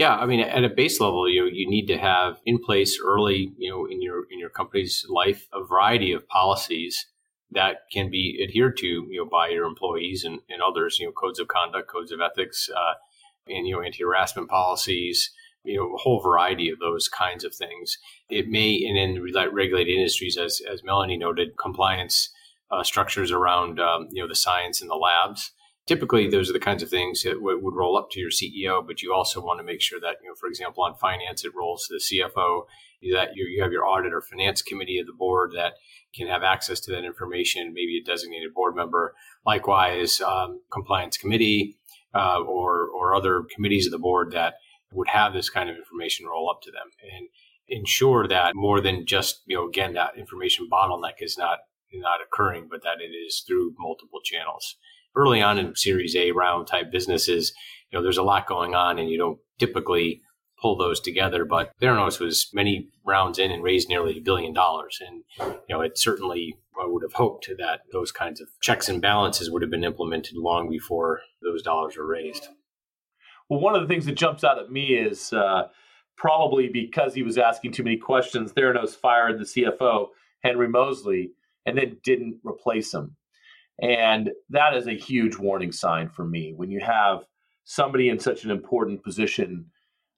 Yeah, 0.00 0.16
I 0.16 0.24
mean, 0.24 0.40
at 0.40 0.64
a 0.64 0.70
base 0.70 0.98
level, 0.98 1.28
you 1.28 1.42
know, 1.42 1.46
you 1.46 1.68
need 1.68 1.86
to 1.88 1.98
have 1.98 2.40
in 2.46 2.58
place 2.58 2.98
early, 3.04 3.52
you 3.58 3.68
know, 3.68 3.84
in 3.84 4.00
your 4.00 4.24
in 4.30 4.38
your 4.38 4.48
company's 4.48 5.04
life, 5.10 5.46
a 5.52 5.62
variety 5.62 6.12
of 6.12 6.26
policies 6.26 7.04
that 7.50 7.82
can 7.92 8.10
be 8.10 8.42
adhered 8.42 8.78
to, 8.78 8.86
you 8.86 9.18
know, 9.18 9.28
by 9.30 9.48
your 9.48 9.66
employees 9.66 10.24
and, 10.24 10.40
and 10.48 10.62
others. 10.62 10.98
You 10.98 11.04
know, 11.04 11.12
codes 11.12 11.38
of 11.38 11.48
conduct, 11.48 11.90
codes 11.90 12.12
of 12.12 12.22
ethics, 12.22 12.70
uh, 12.74 12.94
and 13.46 13.68
you 13.68 13.76
know, 13.76 13.82
anti 13.82 14.02
harassment 14.02 14.48
policies. 14.48 15.32
You 15.64 15.76
know, 15.76 15.94
a 15.94 15.98
whole 15.98 16.22
variety 16.22 16.70
of 16.70 16.78
those 16.78 17.06
kinds 17.06 17.44
of 17.44 17.54
things. 17.54 17.98
It 18.30 18.48
may, 18.48 18.82
and 18.88 18.96
in 18.96 19.22
regulated 19.22 19.94
industries, 19.94 20.38
as 20.38 20.62
as 20.62 20.82
Melanie 20.82 21.18
noted, 21.18 21.58
compliance 21.58 22.30
uh, 22.70 22.84
structures 22.84 23.30
around 23.32 23.78
um, 23.78 24.08
you 24.12 24.22
know 24.22 24.28
the 24.28 24.34
science 24.34 24.80
and 24.80 24.88
the 24.88 24.94
labs. 24.94 25.52
Typically, 25.86 26.28
those 26.28 26.48
are 26.48 26.52
the 26.52 26.60
kinds 26.60 26.82
of 26.82 26.88
things 26.88 27.22
that 27.22 27.34
w- 27.34 27.58
would 27.60 27.74
roll 27.74 27.96
up 27.96 28.10
to 28.10 28.20
your 28.20 28.30
CEO, 28.30 28.86
but 28.86 29.02
you 29.02 29.12
also 29.12 29.40
want 29.40 29.58
to 29.58 29.64
make 29.64 29.80
sure 29.80 29.98
that, 30.00 30.16
you 30.22 30.28
know, 30.28 30.34
for 30.34 30.46
example, 30.46 30.84
on 30.84 30.94
finance, 30.94 31.44
it 31.44 31.52
rolls 31.54 31.86
to 31.86 31.94
the 31.94 32.20
CFO, 32.20 32.62
that 33.12 33.30
you, 33.34 33.46
you 33.46 33.62
have 33.62 33.72
your 33.72 33.86
audit 33.86 34.12
or 34.12 34.20
finance 34.20 34.62
committee 34.62 34.98
of 34.98 35.06
the 35.06 35.12
board 35.12 35.52
that 35.54 35.74
can 36.14 36.28
have 36.28 36.42
access 36.42 36.80
to 36.80 36.90
that 36.92 37.04
information, 37.04 37.72
maybe 37.72 37.98
a 37.98 38.04
designated 38.04 38.52
board 38.54 38.76
member. 38.76 39.14
Likewise, 39.46 40.20
um, 40.20 40.60
compliance 40.70 41.16
committee 41.16 41.76
uh, 42.14 42.40
or, 42.40 42.88
or 42.88 43.14
other 43.14 43.44
committees 43.54 43.86
of 43.86 43.92
the 43.92 43.98
board 43.98 44.32
that 44.32 44.54
would 44.92 45.08
have 45.08 45.32
this 45.32 45.48
kind 45.48 45.70
of 45.70 45.76
information 45.76 46.26
roll 46.26 46.50
up 46.50 46.60
to 46.62 46.70
them 46.70 46.90
and 47.14 47.28
ensure 47.68 48.26
that 48.28 48.54
more 48.54 48.80
than 48.80 49.06
just, 49.06 49.42
you 49.46 49.56
know, 49.56 49.68
again, 49.68 49.94
that 49.94 50.18
information 50.18 50.68
bottleneck 50.70 51.14
is 51.20 51.38
not 51.38 51.60
not 51.92 52.20
occurring, 52.22 52.68
but 52.70 52.82
that 52.82 53.00
it 53.00 53.10
is 53.10 53.42
through 53.46 53.74
multiple 53.76 54.20
channels. 54.22 54.76
Early 55.16 55.42
on 55.42 55.58
in 55.58 55.74
Series 55.74 56.14
A 56.16 56.30
round 56.32 56.66
type 56.66 56.90
businesses, 56.92 57.52
you 57.90 57.98
know, 57.98 58.02
there's 58.02 58.18
a 58.18 58.22
lot 58.22 58.46
going 58.46 58.74
on, 58.74 58.98
and 58.98 59.08
you 59.08 59.18
don't 59.18 59.38
typically 59.58 60.22
pull 60.60 60.76
those 60.76 61.00
together. 61.00 61.44
But 61.44 61.72
Theranos 61.80 62.20
was 62.20 62.48
many 62.52 62.88
rounds 63.04 63.38
in 63.38 63.50
and 63.50 63.62
raised 63.62 63.88
nearly 63.88 64.18
a 64.18 64.22
billion 64.22 64.52
dollars, 64.52 65.00
and 65.06 65.24
you 65.38 65.74
know, 65.74 65.80
it 65.80 65.98
certainly 65.98 66.56
I 66.80 66.86
would 66.86 67.02
have 67.02 67.14
hoped 67.14 67.50
that 67.58 67.80
those 67.92 68.12
kinds 68.12 68.40
of 68.40 68.48
checks 68.60 68.88
and 68.88 69.02
balances 69.02 69.50
would 69.50 69.62
have 69.62 69.70
been 69.70 69.84
implemented 69.84 70.36
long 70.36 70.70
before 70.70 71.20
those 71.42 71.62
dollars 71.62 71.96
were 71.96 72.06
raised. 72.06 72.48
Well, 73.48 73.60
one 73.60 73.74
of 73.74 73.82
the 73.82 73.88
things 73.88 74.06
that 74.06 74.14
jumps 74.14 74.44
out 74.44 74.58
at 74.58 74.70
me 74.70 74.94
is 74.94 75.32
uh, 75.32 75.68
probably 76.16 76.68
because 76.68 77.14
he 77.14 77.22
was 77.22 77.36
asking 77.36 77.72
too 77.72 77.82
many 77.82 77.96
questions. 77.96 78.52
Theranos 78.52 78.94
fired 78.94 79.38
the 79.38 79.44
CFO 79.44 80.08
Henry 80.42 80.68
Mosley 80.68 81.32
and 81.66 81.76
then 81.76 81.98
didn't 82.02 82.40
replace 82.44 82.94
him. 82.94 83.16
And 83.82 84.30
that 84.50 84.74
is 84.74 84.86
a 84.86 84.92
huge 84.92 85.36
warning 85.36 85.72
sign 85.72 86.08
for 86.08 86.24
me. 86.24 86.52
When 86.54 86.70
you 86.70 86.80
have 86.80 87.24
somebody 87.64 88.08
in 88.08 88.18
such 88.18 88.44
an 88.44 88.50
important 88.50 89.02
position, 89.02 89.66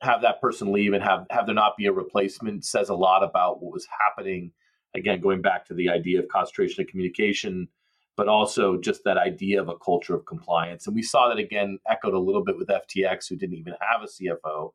have 0.01 0.23
that 0.23 0.41
person 0.41 0.73
leave 0.73 0.95
and 0.95 1.03
have, 1.03 1.27
have 1.31 1.47
there 1.47 1.55
not 1.55 1.77
be 1.77 1.87
a 1.87 1.93
replacement 1.93 2.65
says 2.65 2.89
a 2.89 2.95
lot 2.95 3.23
about 3.23 3.63
what 3.63 3.73
was 3.73 3.87
happening. 4.07 4.51
Again, 4.95 5.21
going 5.21 5.43
back 5.43 5.65
to 5.67 5.75
the 5.75 5.89
idea 5.89 6.19
of 6.19 6.29
concentration 6.29 6.83
of 6.83 6.89
communication, 6.89 7.69
but 8.17 8.29
also 8.29 8.77
just 8.77 9.05
that 9.05 9.17
idea 9.17 9.61
of 9.61 9.69
a 9.69 9.79
culture 9.79 10.15
of 10.15 10.27
compliance. 10.27 10.87
And 10.87 10.95
we 10.95 11.03
saw 11.03 11.29
that 11.29 11.39
again 11.39 11.79
echoed 11.89 12.15
a 12.15 12.19
little 12.19 12.45
bit 12.45 12.59
with 12.59 12.69
FTX, 12.69 13.29
who 13.29 13.37
didn't 13.37 13.57
even 13.57 13.75
have 13.81 14.03
a 14.03 14.07
CFO. 14.07 14.73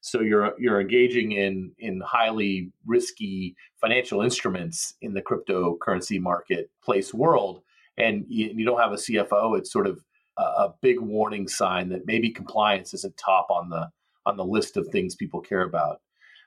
So 0.00 0.20
you're 0.20 0.54
you're 0.58 0.80
engaging 0.80 1.32
in 1.32 1.72
in 1.78 2.02
highly 2.04 2.70
risky 2.84 3.56
financial 3.80 4.20
instruments 4.20 4.94
in 5.00 5.14
the 5.14 5.22
cryptocurrency 5.22 6.20
marketplace 6.20 7.14
world, 7.14 7.62
and 7.96 8.24
you, 8.28 8.52
you 8.54 8.64
don't 8.64 8.80
have 8.80 8.92
a 8.92 8.96
CFO. 8.96 9.58
It's 9.58 9.72
sort 9.72 9.86
of 9.86 10.00
a, 10.38 10.42
a 10.42 10.74
big 10.82 11.00
warning 11.00 11.48
sign 11.48 11.88
that 11.90 12.06
maybe 12.06 12.30
compliance 12.30 12.94
isn't 12.94 13.16
top 13.16 13.48
on 13.50 13.70
the 13.70 13.90
on 14.26 14.36
the 14.36 14.44
list 14.44 14.76
of 14.76 14.88
things 14.88 15.14
people 15.14 15.40
care 15.40 15.62
about. 15.62 16.00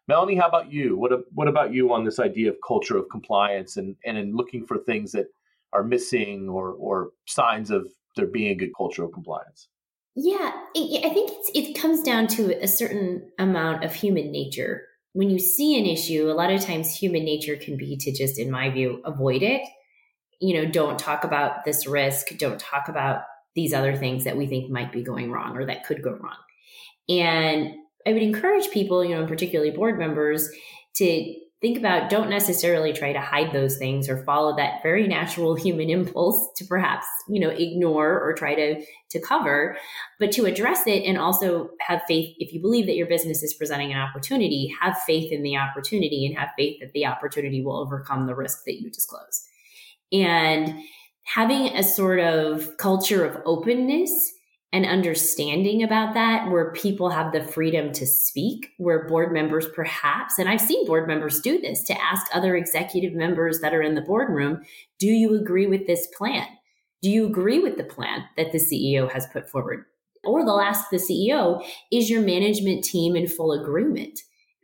Melanie, 0.08 0.36
how 0.36 0.48
about 0.48 0.72
you? 0.72 0.98
What 0.98 1.12
what 1.34 1.48
about 1.48 1.74
you 1.74 1.94
on 1.94 2.06
this 2.06 2.20
idea 2.20 2.50
of 2.50 2.58
culture 2.66 2.98
of 2.98 3.10
compliance 3.10 3.78
and 3.78 3.96
and 4.06 4.18
in 4.18 4.36
looking 4.36 4.66
for 4.66 4.78
things 4.78 5.12
that 5.12 5.28
are 5.74 5.84
missing 5.84 6.50
or 6.50 6.72
or 6.72 7.10
signs 7.26 7.72
of 7.72 7.88
there 8.16 8.28
being 8.28 8.52
a 8.52 8.56
good 8.56 8.72
culture 8.76 9.04
of 9.04 9.12
compliance? 9.12 9.68
Yeah, 10.20 10.52
I 10.76 11.10
think 11.14 11.32
it 11.54 11.80
comes 11.80 12.02
down 12.02 12.26
to 12.30 12.60
a 12.64 12.68
certain 12.68 13.30
amount 13.38 13.84
of 13.84 13.94
human 13.94 14.32
nature. 14.32 14.88
When 15.14 15.30
you 15.30 15.38
see 15.38 15.78
an 15.80 15.86
issue, 15.86 16.32
a 16.32 16.34
lot 16.34 16.52
of 16.52 16.62
times 16.62 16.96
human 16.96 17.24
nature 17.24 17.56
can 17.56 17.78
be 17.78 17.98
to 17.98 18.12
just, 18.12 18.40
in 18.40 18.50
my 18.50 18.72
view, 18.72 19.00
avoid 19.06 19.44
it. 19.44 19.62
You 20.40 20.62
know, 20.62 20.70
don't 20.70 21.00
talk 21.00 21.24
about 21.24 21.66
this 21.66 21.88
risk, 21.88 22.38
don't 22.38 22.60
talk 22.60 22.88
about 22.88 23.22
these 23.56 23.74
other 23.74 23.96
things 23.96 24.24
that 24.26 24.38
we 24.38 24.46
think 24.46 24.70
might 24.70 24.92
be 24.92 25.04
going 25.04 25.32
wrong 25.32 25.58
or 25.58 25.66
that 25.66 25.86
could 25.86 26.04
go 26.04 26.12
wrong. 26.12 26.38
And 27.10 27.74
I 28.06 28.14
would 28.14 28.22
encourage 28.22 28.70
people, 28.70 29.04
you 29.04 29.16
know, 29.16 29.26
particularly 29.26 29.72
board 29.72 29.98
members, 29.98 30.50
to 30.96 31.36
think 31.60 31.78
about 31.78 32.10
don't 32.10 32.30
necessarily 32.30 32.94
try 32.94 33.12
to 33.12 33.20
hide 33.20 33.52
those 33.52 33.78
things 33.78 34.10
or 34.10 34.24
follow 34.24 34.56
that 34.56 34.84
very 34.84 35.08
natural 35.08 35.56
human 35.64 35.90
impulse 35.90 36.50
to 36.56 36.66
perhaps 36.66 37.06
you 37.28 37.40
know 37.40 37.50
ignore 37.50 38.20
or 38.20 38.34
try 38.34 38.54
to 38.54 38.84
to 39.10 39.20
cover 39.20 39.76
but 40.20 40.32
to 40.32 40.46
address 40.46 40.86
it 40.86 41.04
and 41.04 41.18
also 41.18 41.70
have 41.80 42.02
faith 42.08 42.36
if 42.38 42.54
you 42.54 42.62
believe 42.62 42.86
that 42.86 42.96
your 42.96 43.08
business 43.08 43.42
is 43.42 43.54
presenting 43.54 43.92
an 43.92 44.00
opportunity 44.00 44.72
have 44.82 44.98
faith 45.00 45.32
in 45.32 45.42
the 45.42 45.58
opportunity 45.58 46.26
and 46.26 46.38
have 46.38 46.50
faith 46.58 46.80
that 46.80 46.92
the 46.94 47.06
opportunity 47.06 47.64
will 47.64 47.78
overcome 47.78 48.28
the 48.28 48.36
risk 48.36 48.64
that 48.66 48.80
you 48.80 48.90
disclose 48.92 49.48
and 50.12 50.74
having 51.24 51.76
a 51.76 51.84
sort 51.84 52.20
of 52.20 52.78
culture 52.78 53.26
of 53.26 53.42
openness 53.46 54.34
and 54.74 54.86
understanding 54.86 55.82
about 55.82 56.14
that 56.14 56.50
where 56.52 56.74
people 56.74 57.10
have 57.10 57.32
the 57.32 57.44
freedom 57.44 57.92
to 57.94 58.06
speak 58.06 58.70
where 58.78 59.08
board 59.08 59.32
members 59.32 59.66
perhaps 59.74 60.38
and 60.38 60.50
i've 60.50 60.60
seen 60.60 60.86
board 60.86 61.08
members 61.08 61.40
do 61.40 61.58
this 61.62 61.84
to 61.84 62.02
ask 62.02 62.28
other 62.34 62.56
executive 62.58 63.14
members 63.14 63.60
that 63.60 63.74
are 63.74 63.82
in 63.82 63.96
the 63.96 64.02
boardroom 64.02 64.62
do 65.00 65.08
you 65.08 65.40
agree 65.40 65.68
with 65.68 65.86
this 65.86 66.08
plan? 66.18 66.48
Do 67.04 67.10
you 67.10 67.28
agree 67.28 67.60
with 67.60 67.78
the 67.78 67.84
plan 67.84 68.24
that 68.36 68.52
the 68.52 68.58
ceo 68.58 69.12
has 69.12 69.28
put 69.28 69.50
forward? 69.50 69.86
Or 70.24 70.44
they'll 70.44 70.60
ask 70.60 70.90
the 70.90 70.98
ceo 70.98 71.64
is 71.92 72.10
your 72.10 72.22
management 72.22 72.84
team 72.84 73.16
in 73.16 73.28
full 73.28 73.52
agreement? 73.52 74.20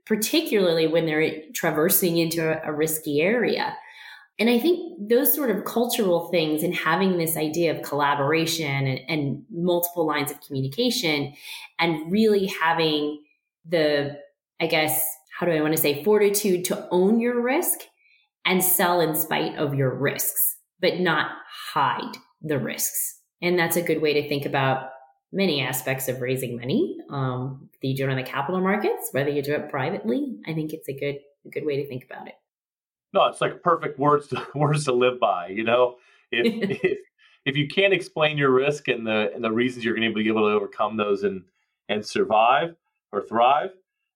Particularly 0.06 0.88
when 0.88 1.06
they're 1.06 1.44
traversing 1.54 2.18
into 2.18 2.62
a, 2.68 2.74
risky 2.74 3.22
area 3.22 3.76
and 4.40 4.50
I 4.50 4.60
think 4.60 5.10
those 5.10 5.34
sort 5.34 5.52
of 5.52 5.64
cultural 5.64 6.30
things 6.30 6.64
and 6.64 6.74
having 6.74 7.18
this 7.18 7.38
idea 7.38 7.76
of 7.76 7.84
collaboration 7.84 8.88
and, 8.88 9.00
and, 9.08 9.46
multiple 9.52 10.08
lines 10.08 10.32
of 10.32 10.42
communication 10.42 11.34
and 11.78 12.12
really 12.12 12.48
having 12.48 13.22
the, 13.66 14.18
I 14.60 14.66
guess, 14.66 15.06
how 15.38 15.46
do 15.46 15.52
I 15.52 15.62
want 15.62 15.76
to 15.76 15.82
say, 15.82 16.04
fortitude 16.04 16.66
to 16.66 16.88
own 16.90 17.20
your 17.20 17.42
risk 17.42 17.80
and 18.46 18.64
sell 18.64 19.02
in 19.02 19.16
spite 19.16 19.56
of 19.56 19.76
your 19.76 19.94
risks, 19.94 20.58
but 20.80 21.00
not 21.00 21.32
hide 21.74 22.18
the 22.42 22.58
risks. 22.58 23.20
And 23.42 23.58
that's 23.58 23.78
a 23.78 23.82
good 23.82 24.02
way 24.02 24.14
to 24.14 24.28
think 24.28 24.46
about 24.46 24.90
many 25.32 25.62
aspects 25.62 26.08
of 26.08 26.22
raising 26.22 26.58
money. 26.58 26.98
Um, 27.10 27.70
whether 27.82 27.92
you 27.92 27.96
do 27.96 28.04
it 28.06 28.10
on 28.10 28.18
the 28.18 28.24
capital 28.24 28.62
markets, 28.62 29.10
whether 29.12 29.30
you 29.30 29.44
do 29.44 29.54
it 29.54 29.70
privately, 29.70 30.38
I 30.48 30.54
think 30.54 30.74
it's 30.74 30.90
a 30.90 30.94
good, 30.94 31.20
a 31.46 31.50
good 31.50 31.66
way 31.66 31.78
to 31.78 31.88
think 31.88 32.06
about 32.06 32.28
it 32.28 32.36
no, 33.14 33.26
it's 33.26 33.42
like 33.42 33.62
perfect 33.62 34.00
words 34.00 34.28
to 34.28 34.46
words 34.56 34.86
to 34.86 34.94
live 34.94 35.20
by. 35.20 35.48
You 35.48 35.64
know, 35.64 35.98
if 36.32 36.80
if 36.84 36.98
if 37.46 37.58
you 37.58 37.68
can't 37.68 37.94
explain 37.94 38.38
your 38.38 38.52
risk 38.52 38.88
and 38.88 39.06
the 39.06 39.32
and 39.34 39.44
the 39.44 39.52
reasons 39.52 39.86
you're 39.86 39.96
going 39.96 40.08
to 40.08 40.14
be 40.14 40.28
able 40.28 40.48
to 40.48 40.56
overcome 40.56 40.98
those 40.98 41.24
and 41.24 41.44
and 41.90 42.06
survive 42.06 42.76
or 43.12 43.22
thrive, 43.22 43.72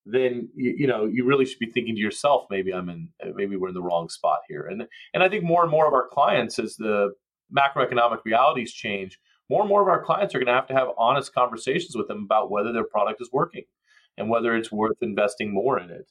then 0.06 0.50
you, 0.56 0.76
you, 0.80 0.88
know 0.88 1.06
you 1.06 1.26
really 1.26 1.46
should 1.46 1.60
be 1.60 1.72
thinking 1.72 1.96
to 1.96 2.02
yourself, 2.02 2.46
maybe 2.50 2.74
I'm 2.74 2.90
in, 2.90 3.10
uh, 3.24 3.30
maybe 3.36 3.56
we're 3.58 3.68
in 3.68 3.74
the 3.74 3.82
wrong 3.82 4.10
spot 4.10 4.40
here. 4.48 4.68
And 4.68 4.88
and 5.14 5.24
I 5.24 5.30
think 5.30 5.44
more 5.44 5.62
and 5.62 5.72
more 5.72 5.88
of 5.88 5.94
our 5.94 6.08
clients, 6.08 6.60
as 6.60 6.76
the 6.76 7.14
macroeconomic 7.56 8.20
realities 8.26 8.74
change, 8.74 9.20
more 9.50 9.62
and 9.62 9.70
more 9.70 9.82
of 9.82 9.88
our 9.88 10.04
clients 10.04 10.34
are 10.34 10.40
going 10.40 10.48
to 10.48 10.54
have 10.54 10.68
to 10.68 10.74
have 10.74 10.90
honest 10.98 11.34
conversations 11.34 11.96
with 11.96 12.08
them 12.08 12.24
about 12.24 12.52
whether 12.52 12.74
their 12.74 12.84
product 12.84 13.22
is 13.22 13.30
working 13.32 13.64
and 14.18 14.30
whether 14.30 14.56
it's 14.56 14.72
worth 14.72 14.98
investing 15.02 15.54
more 15.54 15.80
in 15.80 15.90
it. 15.90 16.10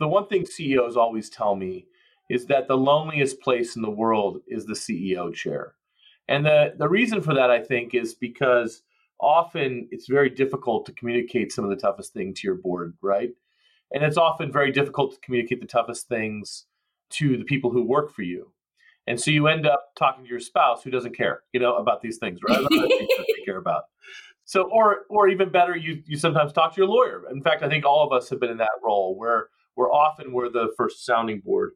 The 0.00 0.08
one 0.08 0.26
thing 0.26 0.46
CEOs 0.46 0.96
always 0.96 1.30
tell 1.30 1.54
me 1.54 1.86
is 2.30 2.46
that 2.46 2.68
the 2.68 2.76
loneliest 2.76 3.40
place 3.40 3.76
in 3.76 3.82
the 3.82 3.90
world 3.90 4.40
is 4.48 4.64
the 4.64 4.74
CEO 4.74 5.32
chair. 5.32 5.74
And 6.28 6.46
the, 6.46 6.74
the 6.76 6.88
reason 6.88 7.20
for 7.20 7.34
that, 7.34 7.50
I 7.50 7.62
think, 7.62 7.94
is 7.94 8.14
because 8.14 8.82
often 9.20 9.88
it's 9.90 10.08
very 10.08 10.30
difficult 10.30 10.86
to 10.86 10.92
communicate 10.92 11.52
some 11.52 11.64
of 11.64 11.70
the 11.70 11.76
toughest 11.76 12.12
things 12.12 12.40
to 12.40 12.46
your 12.46 12.56
board, 12.56 12.94
right? 13.02 13.30
And 13.92 14.02
it's 14.02 14.16
often 14.16 14.50
very 14.50 14.72
difficult 14.72 15.12
to 15.12 15.20
communicate 15.20 15.60
the 15.60 15.66
toughest 15.66 16.08
things 16.08 16.64
to 17.10 17.36
the 17.36 17.44
people 17.44 17.70
who 17.70 17.84
work 17.84 18.12
for 18.12 18.22
you. 18.22 18.52
And 19.06 19.20
so 19.20 19.30
you 19.30 19.48
end 19.48 19.66
up 19.66 19.90
talking 19.96 20.24
to 20.24 20.30
your 20.30 20.40
spouse 20.40 20.82
who 20.82 20.90
doesn't 20.90 21.16
care, 21.16 21.42
you 21.52 21.60
know, 21.60 21.76
about 21.76 22.00
these 22.00 22.16
things, 22.16 22.40
right? 22.48 22.66
they 22.70 23.44
care 23.44 23.58
about. 23.58 23.84
So, 24.46 24.62
or 24.70 25.02
or 25.08 25.28
even 25.28 25.50
better, 25.50 25.76
you 25.76 26.02
you 26.06 26.16
sometimes 26.16 26.52
talk 26.52 26.74
to 26.74 26.80
your 26.80 26.88
lawyer. 26.88 27.24
In 27.30 27.42
fact, 27.42 27.62
I 27.62 27.68
think 27.68 27.84
all 27.84 28.06
of 28.06 28.12
us 28.12 28.28
have 28.30 28.40
been 28.40 28.50
in 28.50 28.58
that 28.58 28.70
role 28.82 29.16
where 29.16 29.48
we're 29.76 29.92
often 29.92 30.32
we're 30.32 30.48
the 30.48 30.72
first 30.76 31.04
sounding 31.04 31.40
board. 31.40 31.72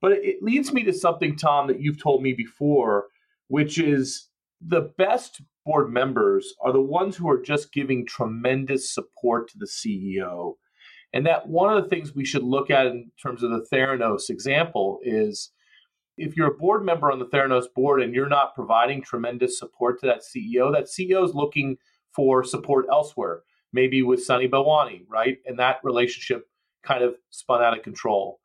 But 0.00 0.12
it, 0.12 0.42
leads 0.42 0.72
me 0.72 0.82
to 0.84 0.92
something, 0.92 1.36
Tom, 1.36 1.68
that 1.68 1.80
you've 1.80 2.02
told 2.02 2.22
me 2.22 2.32
before, 2.32 3.06
which 3.48 3.78
is 3.78 4.28
the 4.60 4.92
best 4.98 5.40
board 5.64 5.92
members 5.92 6.54
are 6.60 6.72
the 6.72 6.80
ones 6.80 7.16
who 7.16 7.28
are 7.30 7.40
just 7.40 7.72
giving 7.72 8.04
tremendous 8.04 8.92
support 8.92 9.48
to 9.48 9.58
the 9.58 9.66
CEO. 9.66 10.54
And 11.12 11.26
that 11.26 11.48
one 11.48 11.76
of 11.76 11.82
the 11.82 11.88
things 11.88 12.14
we 12.14 12.24
should 12.24 12.42
look 12.42 12.70
at 12.70 12.86
in 12.86 13.10
terms 13.22 13.42
of 13.42 13.50
the 13.50 13.64
Theranos 13.72 14.30
example 14.30 14.98
is 15.02 15.52
if 16.16 16.36
you're 16.36 16.52
a 16.52 16.56
board 16.56 16.84
member 16.84 17.10
on 17.10 17.18
the 17.18 17.26
Theranos 17.26 17.66
board 17.74 18.02
and 18.02 18.14
you're 18.14 18.28
not 18.28 18.54
providing 18.54 19.02
tremendous 19.02 19.58
support 19.58 20.00
to 20.00 20.06
that 20.06 20.22
CEO, 20.22 20.72
that 20.72 20.84
CEO 20.84 21.24
is 21.24 21.34
looking 21.34 21.76
for 22.14 22.44
support 22.44 22.86
elsewhere, 22.90 23.42
maybe 23.72 24.02
with 24.02 24.22
Sunny 24.22 24.48
Balwani, 24.48 25.04
right? 25.08 25.38
And 25.46 25.58
that 25.58 25.80
relationship 25.82 26.46
kind 26.82 27.02
of 27.02 27.14
spun 27.30 27.62
out 27.62 27.76
of 27.76 27.82
control. 27.82 28.40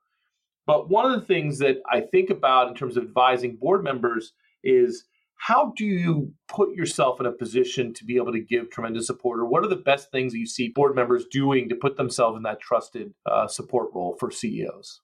But 0.65 0.89
one 0.89 1.11
of 1.11 1.19
the 1.19 1.25
things 1.25 1.59
that 1.59 1.77
I 1.89 2.01
think 2.01 2.29
about 2.29 2.67
in 2.67 2.75
terms 2.75 2.97
of 2.97 3.03
advising 3.03 3.57
board 3.57 3.83
members 3.83 4.33
is 4.63 5.05
how 5.37 5.73
do 5.77 5.85
you 5.85 6.33
put 6.47 6.73
yourself 6.75 7.19
in 7.19 7.25
a 7.25 7.31
position 7.31 7.93
to 7.93 8.03
be 8.03 8.17
able 8.17 8.31
to 8.31 8.39
give 8.39 8.69
tremendous 8.69 9.07
support 9.07 9.39
or 9.39 9.45
what 9.45 9.63
are 9.63 9.69
the 9.69 9.75
best 9.75 10.11
things 10.11 10.33
that 10.33 10.39
you 10.39 10.47
see 10.47 10.69
board 10.69 10.95
members 10.95 11.25
doing 11.31 11.69
to 11.69 11.75
put 11.75 11.95
themselves 11.95 12.35
in 12.35 12.43
that 12.43 12.59
trusted 12.59 13.13
uh, 13.25 13.47
support 13.47 13.89
role 13.93 14.17
for 14.19 14.31
ceos 14.31 15.01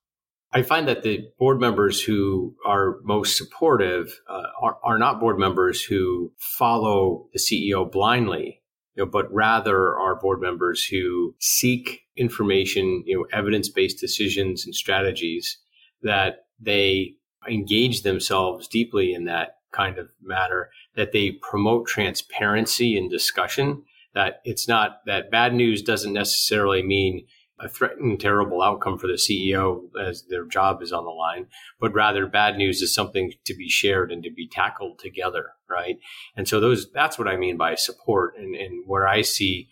i 0.51 0.61
find 0.61 0.87
that 0.87 1.03
the 1.03 1.27
board 1.37 1.59
members 1.59 2.01
who 2.01 2.55
are 2.65 2.97
most 3.03 3.37
supportive 3.37 4.21
uh, 4.27 4.47
are, 4.59 4.77
are 4.83 4.97
not 4.97 5.19
board 5.19 5.37
members 5.37 5.83
who 5.83 6.31
follow 6.37 7.27
the 7.31 7.39
ceo 7.39 7.89
blindly 7.89 8.62
you 8.95 9.03
know, 9.03 9.09
but 9.09 9.31
rather 9.33 9.97
are 9.97 10.15
board 10.15 10.41
members 10.41 10.83
who 10.83 11.35
seek 11.39 12.01
information 12.15 13.03
you 13.05 13.17
know 13.17 13.25
evidence-based 13.31 13.99
decisions 13.99 14.65
and 14.65 14.75
strategies 14.75 15.57
that 16.03 16.45
they 16.59 17.15
engage 17.49 18.03
themselves 18.03 18.67
deeply 18.67 19.13
in 19.13 19.25
that 19.25 19.57
kind 19.71 19.97
of 19.97 20.09
matter, 20.21 20.69
that 20.95 21.11
they 21.11 21.31
promote 21.41 21.87
transparency 21.87 22.97
and 22.97 23.09
discussion, 23.09 23.83
that 24.13 24.41
it's 24.45 24.67
not 24.67 24.99
that 25.05 25.31
bad 25.31 25.53
news 25.53 25.81
doesn't 25.81 26.13
necessarily 26.13 26.83
mean 26.83 27.25
a 27.59 27.69
threatened 27.69 28.19
terrible 28.19 28.61
outcome 28.61 28.97
for 28.97 29.07
the 29.07 29.13
CEO 29.13 29.83
as 30.01 30.23
their 30.29 30.45
job 30.45 30.81
is 30.81 30.91
on 30.91 31.05
the 31.05 31.11
line, 31.11 31.47
but 31.79 31.93
rather 31.93 32.25
bad 32.25 32.57
news 32.57 32.81
is 32.81 32.93
something 32.93 33.31
to 33.45 33.53
be 33.55 33.69
shared 33.69 34.11
and 34.11 34.23
to 34.23 34.31
be 34.31 34.47
tackled 34.47 34.99
together, 34.99 35.51
right? 35.69 35.97
And 36.35 36.47
so 36.47 36.59
those 36.59 36.91
that's 36.91 37.17
what 37.19 37.27
I 37.27 37.37
mean 37.37 37.57
by 37.57 37.75
support 37.75 38.35
and, 38.37 38.55
and 38.55 38.83
where 38.87 39.07
I 39.07 39.21
see 39.21 39.67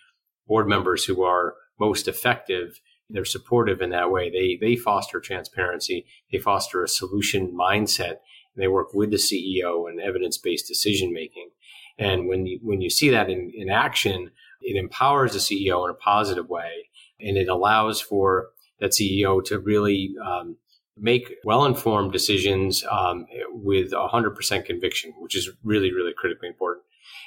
board 0.48 0.68
members 0.68 1.06
who 1.06 1.24
are 1.24 1.56
most 1.80 2.08
effective 2.08 2.80
they're 3.14 3.26
supportive 3.26 3.82
in 3.82 3.90
that 3.92 4.12
way. 4.12 4.30
They 4.30 4.58
they 4.60 4.76
foster 4.76 5.20
transparency. 5.20 6.06
They 6.32 6.40
foster 6.40 6.84
a 6.84 6.88
solution 6.88 7.54
mindset 7.54 8.18
and 8.56 8.64
they 8.64 8.68
work 8.68 8.94
with 8.94 9.12
the 9.12 9.18
CEO 9.18 9.90
and 9.90 10.00
evidence 10.00 10.38
based 10.38 10.68
decision 10.68 11.14
making. 11.14 11.50
And 11.98 12.28
when 12.28 12.46
you, 12.46 12.60
when 12.64 12.82
you 12.82 12.90
see 12.90 13.10
that 13.10 13.30
in, 13.30 13.52
in 13.56 13.70
action, 13.70 14.32
it 14.62 14.78
empowers 14.78 15.34
the 15.34 15.40
CEO 15.40 15.84
in 15.86 15.92
a 15.92 15.96
positive 15.96 16.50
way 16.50 16.90
and 17.22 17.38
it 17.38 17.48
allows 17.48 18.02
for 18.02 18.50
that 18.80 18.92
CEO 18.92 19.44
to 19.46 19.60
really 19.60 20.14
um, 20.26 20.58
make 20.98 21.36
well 21.44 21.66
informed 21.66 22.12
decisions 22.12 22.84
um, 22.90 23.26
with 23.50 23.92
100% 23.92 24.66
conviction, 24.66 25.14
which 25.20 25.36
is 25.36 25.50
really, 25.64 25.94
really 25.94 26.14
critically 26.16 26.48
important. 26.48 26.86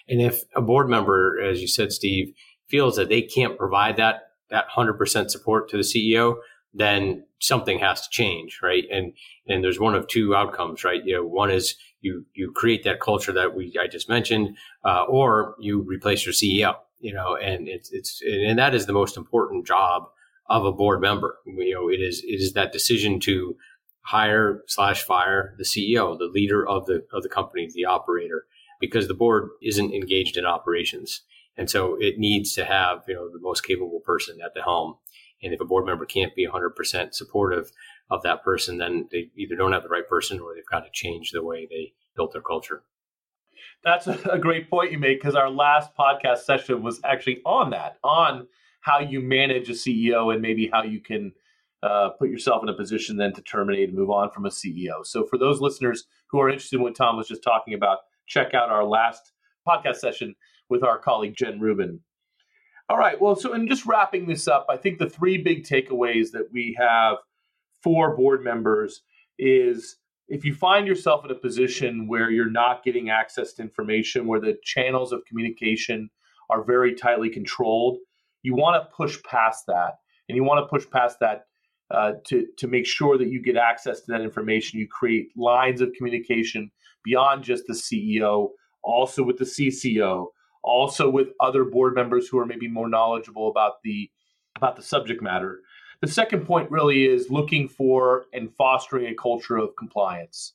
And 0.09 0.21
if 0.21 0.43
a 0.55 0.61
board 0.61 0.89
member, 0.89 1.41
as 1.41 1.61
you 1.61 1.69
said, 1.69 1.93
Steve, 1.93 2.35
feels 2.69 2.97
that 2.97 3.09
they 3.09 3.23
can't 3.23 3.59
provide 3.59 3.97
that 3.97 4.29
that 4.51 4.67
100% 4.77 5.31
support 5.31 5.69
to 5.71 5.77
the 5.77 5.83
CEO, 5.83 6.37
then 6.75 7.25
something 7.41 7.79
has 7.79 8.03
to 8.03 8.09
change, 8.11 8.61
right? 8.63 8.85
And 8.91 9.13
and 9.49 9.63
there's 9.63 9.81
one 9.81 9.95
of 9.95 10.07
two 10.09 10.35
outcomes, 10.35 10.85
right? 10.85 11.03
You 11.05 11.17
know, 11.17 11.25
one 11.25 11.51
is 11.51 11.77
you 12.01 12.27
you 12.35 12.53
create 12.53 12.85
that 12.85 13.01
culture 13.01 13.33
that 13.33 13.55
we 13.55 13.77
I 13.81 13.87
just 13.87 14.09
mentioned, 14.09 14.57
uh, 14.85 15.05
or 15.05 15.55
you 15.61 15.81
replace 15.83 16.27
your 16.27 16.33
CEO. 16.33 16.75
You 17.05 17.13
know, 17.13 17.37
and 17.37 17.69
it's 17.69 17.93
it's 17.93 18.23
and 18.25 18.59
that 18.59 18.75
is 18.75 18.87
the 18.87 18.95
most 18.95 19.19
important 19.19 19.67
job 19.67 20.05
of 20.49 20.65
a 20.65 20.73
board 20.73 21.03
member. 21.03 21.37
You 21.45 21.75
know, 21.75 21.91
it 21.91 22.01
is 22.01 22.25
it 22.25 22.41
is 22.41 22.55
that 22.55 22.73
decision 22.73 23.21
to 23.21 23.57
hire 24.01 24.63
slash 24.69 25.03
fire 25.03 25.55
the 25.59 25.65
CEO, 25.65 26.19
the 26.19 26.33
leader 26.33 26.67
of 26.67 26.87
the 26.87 27.05
of 27.13 27.23
the 27.23 27.29
company, 27.29 27.69
the 27.75 27.85
operator, 27.85 28.47
because 28.81 29.07
the 29.07 29.13
board 29.13 29.51
isn't 29.63 29.93
engaged 29.93 30.39
in 30.39 30.47
operations, 30.47 31.21
and 31.59 31.69
so 31.69 31.99
it 32.01 32.19
needs 32.19 32.55
to 32.55 32.65
have 32.65 33.05
you 33.07 33.17
know 33.17 33.29
the 33.31 33.39
most 33.39 33.67
capable 33.67 34.01
person 34.01 34.39
at 34.43 34.55
the 34.55 34.63
helm. 34.63 34.95
And 35.43 35.53
if 35.53 35.61
a 35.61 35.67
board 35.67 35.85
member 35.85 36.07
can't 36.07 36.35
be 36.35 36.49
100% 36.49 37.13
supportive 37.13 37.71
of 38.11 38.23
that 38.23 38.43
person, 38.43 38.79
then 38.79 39.09
they 39.13 39.31
either 39.37 39.57
don't 39.57 39.73
have 39.73 39.83
the 39.83 39.91
right 39.91 40.09
person 40.09 40.41
or 40.41 40.55
they've 40.55 40.65
got 40.65 40.87
to 40.87 40.91
change 40.91 41.33
the 41.33 41.45
way 41.45 41.67
they 41.69 41.93
built 42.17 42.33
their 42.33 42.41
culture. 42.41 42.83
That's 43.85 44.07
a 44.31 44.39
great 44.39 44.71
point 44.71 44.93
you 44.93 44.99
make 44.99 45.21
because 45.21 45.35
our 45.35 45.51
last 45.51 45.91
podcast 45.97 46.39
session 46.39 46.83
was 46.83 47.01
actually 47.05 47.41
on 47.45 47.71
that, 47.71 47.99
on 48.03 48.47
how 48.81 48.99
you 48.99 49.21
manage 49.21 49.69
a 49.69 49.73
CEO 49.73 50.33
and 50.33 50.43
maybe 50.43 50.69
how 50.73 50.83
you 50.83 51.01
can 51.01 51.33
uh, 51.83 52.11
put 52.19 52.31
yourself 52.31 52.63
in 52.63 52.69
a 52.69 52.75
position 52.75 53.17
then 53.17 53.33
to 53.35 53.43
terminate 53.43 53.89
and 53.89 53.99
move 53.99 54.11
on 54.11 54.31
from 54.31 54.47
a 54.47 54.51
CEO. 54.51 55.05
So 55.05 55.25
for 55.25 55.39
those 55.39 55.61
listeners 55.61 56.07
who 56.29 56.41
are 56.41 56.49
interested 56.49 56.77
in 56.77 56.83
what 56.83 56.95
Tom 56.95 57.17
was 57.17 57.29
just 57.29 57.43
talking 57.43 57.75
about, 57.75 57.99
check 58.27 58.55
out 58.55 58.71
our 58.71 58.85
last 58.85 59.33
podcast 59.69 59.97
session 59.97 60.35
with 60.71 60.83
our 60.83 60.99
colleague 60.99 61.37
Jen 61.37 61.61
Rubin. 61.61 62.01
All 62.89 62.99
right. 62.99 63.21
Well, 63.21 63.37
so 63.37 63.55
in 63.55 63.67
just 63.67 63.87
wrapping 63.87 64.27
this 64.27 64.49
up, 64.49 64.67
I 64.69 64.77
think 64.77 64.99
the 64.99 65.09
three 65.09 65.39
big 65.39 65.65
takeaways 65.65 66.31
that 66.33 66.49
we 66.53 66.77
have 66.79 67.17
for 67.83 68.17
board 68.17 68.43
members 68.43 69.03
is 69.39 69.97
if 70.29 70.45
you 70.45 70.55
find 70.55 70.87
yourself 70.87 71.25
in 71.25 71.31
a 71.31 71.35
position 71.35 72.09
where 72.09 72.31
you're 72.31 72.51
not 72.51 72.83
getting 72.83 73.11
access 73.11 73.53
to 73.55 73.63
information, 73.63 74.27
where 74.27 74.41
the 74.41 74.57
channels 74.63 75.13
of 75.13 75.25
communication 75.27 76.11
are 76.51 76.65
very 76.65 76.95
tightly 76.95 77.29
controlled, 77.29 77.99
you 78.43 78.55
want 78.55 78.83
to 78.83 78.97
push 78.97 79.23
past 79.23 79.65
that. 79.67 79.95
And 80.29 80.37
you 80.37 80.45
want 80.45 80.65
to 80.65 80.69
push 80.69 80.89
past 80.91 81.19
that 81.21 81.47
uh, 81.91 82.13
to, 82.27 82.47
to 82.59 82.67
make 82.67 82.87
sure 82.87 83.19
that 83.19 83.29
you 83.29 83.43
get 83.43 83.57
access 83.57 84.01
to 84.01 84.13
that 84.13 84.23
information. 84.23 84.79
You 84.79 84.89
create 84.89 85.29
lines 85.37 85.81
of 85.81 85.93
communication 85.93 86.71
beyond 87.05 87.45
just 87.45 87.65
the 87.67 87.75
CEO, 87.75 88.49
also 88.83 89.23
with 89.23 89.37
the 89.37 89.45
CCO, 89.45 90.29
also 90.63 91.11
with 91.11 91.29
other 91.41 91.65
board 91.65 91.95
members 91.95 92.29
who 92.29 92.39
are 92.39 92.47
maybe 92.47 92.69
more 92.69 92.89
knowledgeable 92.89 93.49
about 93.49 93.75
the 93.85 94.11
about 94.57 94.77
the 94.77 94.83
subject 94.83 95.21
matter. 95.21 95.61
The 96.05 96.13
second 96.13 96.45
point 96.45 96.71
really 96.71 97.07
is 97.07 97.31
looking 97.31 97.67
for 97.67 98.27
and 98.35 98.55
fostering 98.59 99.07
a 99.07 99.15
culture 99.15 99.57
of 99.57 99.75
compliance. 99.75 100.53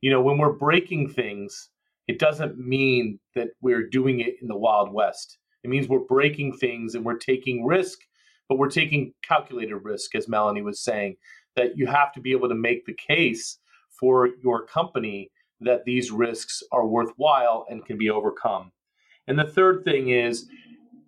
You 0.00 0.10
know, 0.10 0.20
when 0.20 0.38
we're 0.38 0.54
breaking 0.54 1.10
things, 1.10 1.68
it 2.08 2.18
doesn't 2.18 2.58
mean 2.58 3.20
that 3.36 3.50
we're 3.60 3.86
doing 3.86 4.18
it 4.18 4.42
in 4.42 4.48
the 4.48 4.56
Wild 4.56 4.92
West. 4.92 5.38
It 5.62 5.70
means 5.70 5.86
we're 5.86 6.00
breaking 6.00 6.54
things 6.54 6.96
and 6.96 7.04
we're 7.04 7.16
taking 7.16 7.64
risk, 7.64 8.00
but 8.48 8.58
we're 8.58 8.70
taking 8.70 9.14
calculated 9.22 9.76
risk, 9.76 10.16
as 10.16 10.26
Melanie 10.26 10.62
was 10.62 10.82
saying, 10.82 11.14
that 11.54 11.78
you 11.78 11.86
have 11.86 12.12
to 12.14 12.20
be 12.20 12.32
able 12.32 12.48
to 12.48 12.56
make 12.56 12.84
the 12.84 12.92
case 12.94 13.60
for 14.00 14.30
your 14.42 14.66
company 14.66 15.30
that 15.60 15.84
these 15.84 16.10
risks 16.10 16.60
are 16.72 16.88
worthwhile 16.88 17.66
and 17.70 17.86
can 17.86 17.98
be 17.98 18.10
overcome. 18.10 18.72
And 19.28 19.38
the 19.38 19.44
third 19.44 19.84
thing 19.84 20.08
is 20.08 20.48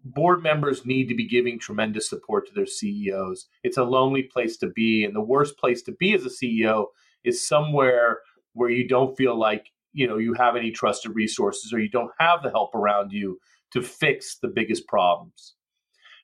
board 0.05 0.43
members 0.43 0.87
need 0.87 1.09
to 1.09 1.15
be 1.15 1.27
giving 1.27 1.59
tremendous 1.59 2.09
support 2.09 2.47
to 2.47 2.55
their 2.55 2.67
CEOs. 2.67 3.49
It's 3.63 3.77
a 3.77 3.85
lonely 3.85 4.23
place 4.23 4.57
to 4.59 4.69
be. 4.69 5.05
And 5.05 5.15
the 5.15 5.21
worst 5.21 5.59
place 5.59 5.83
to 5.83 5.93
be 5.93 6.15
as 6.15 6.25
a 6.25 6.31
CEO 6.31 6.87
is 7.25 7.47
somewhere 7.47 8.21
where 8.55 8.71
you 8.71 8.89
don't 8.89 9.17
feel 9.17 9.39
like, 9.39 9.71
you 9.93 10.07
know, 10.07 10.19
you 10.19 10.35
have 10.35 10.57
any 10.57 10.71
trusted 10.71 11.15
resources 11.15 11.73
or 11.73 11.79
you 11.79 11.91
don't 11.91 12.13
have 12.19 12.43
the 12.43 12.51
help 12.51 12.75
around 12.75 13.13
you 13.13 13.39
to 13.73 13.83
fix 13.83 14.39
the 14.39 14.49
biggest 14.49 14.87
problems. 14.87 15.55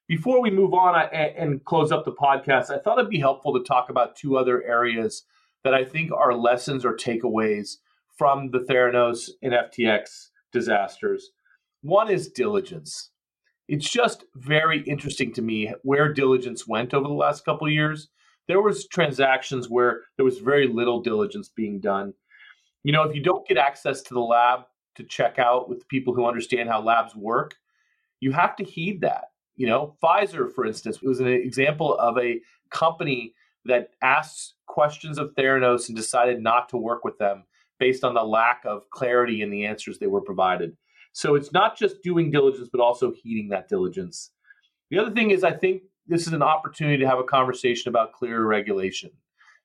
Before 0.09 0.41
we 0.41 0.51
move 0.51 0.73
on 0.73 0.95
and 1.13 1.65
close 1.65 1.91
up 1.91 2.05
the 2.05 2.13
podcast, 2.13 2.71
I 2.71 2.79
thought 2.79 2.99
it'd 2.99 3.11
be 3.11 3.19
helpful 3.19 3.53
to 3.55 3.65
talk 3.65 3.91
about 3.91 4.15
two 4.15 4.37
other 4.37 4.63
areas 4.63 5.25
that 5.65 5.75
I 5.75 5.85
think 5.85 6.13
are 6.13 6.33
lessons 6.33 6.85
or 6.85 6.95
takeaways 6.95 7.79
from 8.17 8.51
the 8.53 8.61
Theranos 8.61 9.31
and 9.43 9.53
FTX 9.53 10.29
disasters. 10.53 11.31
One 11.83 12.09
is 12.09 12.29
diligence. 12.29 13.11
It's 13.69 13.89
just 13.89 14.25
very 14.35 14.83
interesting 14.83 15.33
to 15.35 15.43
me 15.43 15.75
where 15.83 16.13
diligence 16.13 16.67
went 16.69 16.95
over 16.95 17.09
the 17.09 17.15
last 17.15 17.45
couple 17.45 17.67
of 17.67 17.73
years. 17.73 18.09
There 18.47 18.63
was 18.63 18.87
transactions 18.87 19.69
where 19.69 20.03
there 20.17 20.25
was 20.25 20.39
very 20.39 20.69
little 20.69 21.01
diligence 21.01 21.49
being 21.49 21.81
done. 21.81 22.15
You 22.85 22.93
know, 22.93 23.03
if 23.03 23.15
you 23.15 23.23
don't 23.23 23.47
get 23.47 23.59
access 23.59 24.03
to 24.03 24.15
the 24.15 24.21
lab 24.21 24.61
to 24.95 25.03
check 25.03 25.39
out 25.39 25.69
with 25.69 25.89
people 25.89 26.15
who 26.15 26.27
understand 26.27 26.69
how 26.69 26.81
labs 26.81 27.17
work, 27.17 27.57
you 28.21 28.33
have 28.33 28.55
to 28.57 28.65
heed 28.65 29.01
that. 29.01 29.25
You 29.57 29.67
know, 29.67 29.97
Pfizer, 30.03 30.53
for 30.53 30.65
instance, 30.65 31.03
was 31.03 31.19
an 31.19 31.27
example 31.27 31.97
of 31.99 32.17
a 32.19 32.41
company 32.71 33.35
that 33.65 33.91
asked 34.03 34.55
questions 34.67 35.19
of 35.19 35.35
Theranos 35.35 35.89
and 35.89 35.97
decided 35.97 36.41
not 36.41 36.69
to 36.69 36.77
work 36.77 37.05
with 37.05 37.19
them 37.19 37.45
based 37.79 38.05
on 38.05 38.15
the 38.15 38.23
lack 38.23 38.63
of 38.65 38.89
clarity 38.91 39.43
in 39.43 39.51
the 39.51 39.67
answers 39.67 39.99
they 39.99 40.07
were 40.07 40.21
provided. 40.21 40.77
So 41.17 41.35
it's 41.35 41.51
not 41.51 41.79
just 41.79 42.03
doing 42.03 42.31
diligence, 42.31 42.69
but 42.71 42.83
also 42.83 43.11
heeding 43.11 43.49
that 43.49 43.71
diligence. 43.71 44.33
The 44.91 44.99
other 44.99 45.11
thing 45.11 45.31
is, 45.31 45.45
I 45.45 45.53
think 45.53 45.85
this 46.07 46.27
is 46.27 46.35
an 46.35 46.43
opportunity 46.43 46.99
to 46.99 47.09
have 47.09 47.19
a 47.19 47.25
conversation 47.25 47.89
about 47.89 48.13
clearer 48.13 48.47
regulation. 48.47 49.11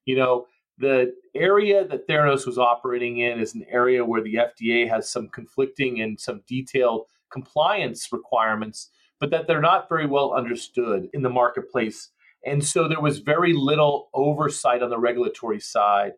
You 0.06 0.16
know, 0.16 0.46
the 0.78 1.14
area 1.36 1.86
that 1.86 2.08
Theranos 2.08 2.48
was 2.48 2.58
operating 2.58 3.18
in 3.18 3.38
is 3.38 3.54
an 3.54 3.66
area 3.70 4.06
where 4.06 4.24
the 4.24 4.36
FDA 4.36 4.88
has 4.88 5.10
some 5.10 5.28
conflicting 5.28 6.00
and 6.00 6.18
some 6.18 6.42
detailed 6.48 7.08
compliance 7.34 8.14
requirements, 8.14 8.90
but 9.20 9.30
that 9.32 9.46
they're 9.46 9.60
not 9.60 9.90
very 9.90 10.06
well 10.06 10.32
understood 10.32 11.10
in 11.12 11.22
the 11.22 11.30
marketplace. 11.30 12.12
And 12.46 12.64
so 12.64 12.88
there 12.88 13.02
was 13.02 13.20
very 13.20 13.52
little 13.52 14.08
oversight 14.14 14.82
on 14.82 14.90
the 14.90 14.98
regulatory 14.98 15.60
side 15.60 16.14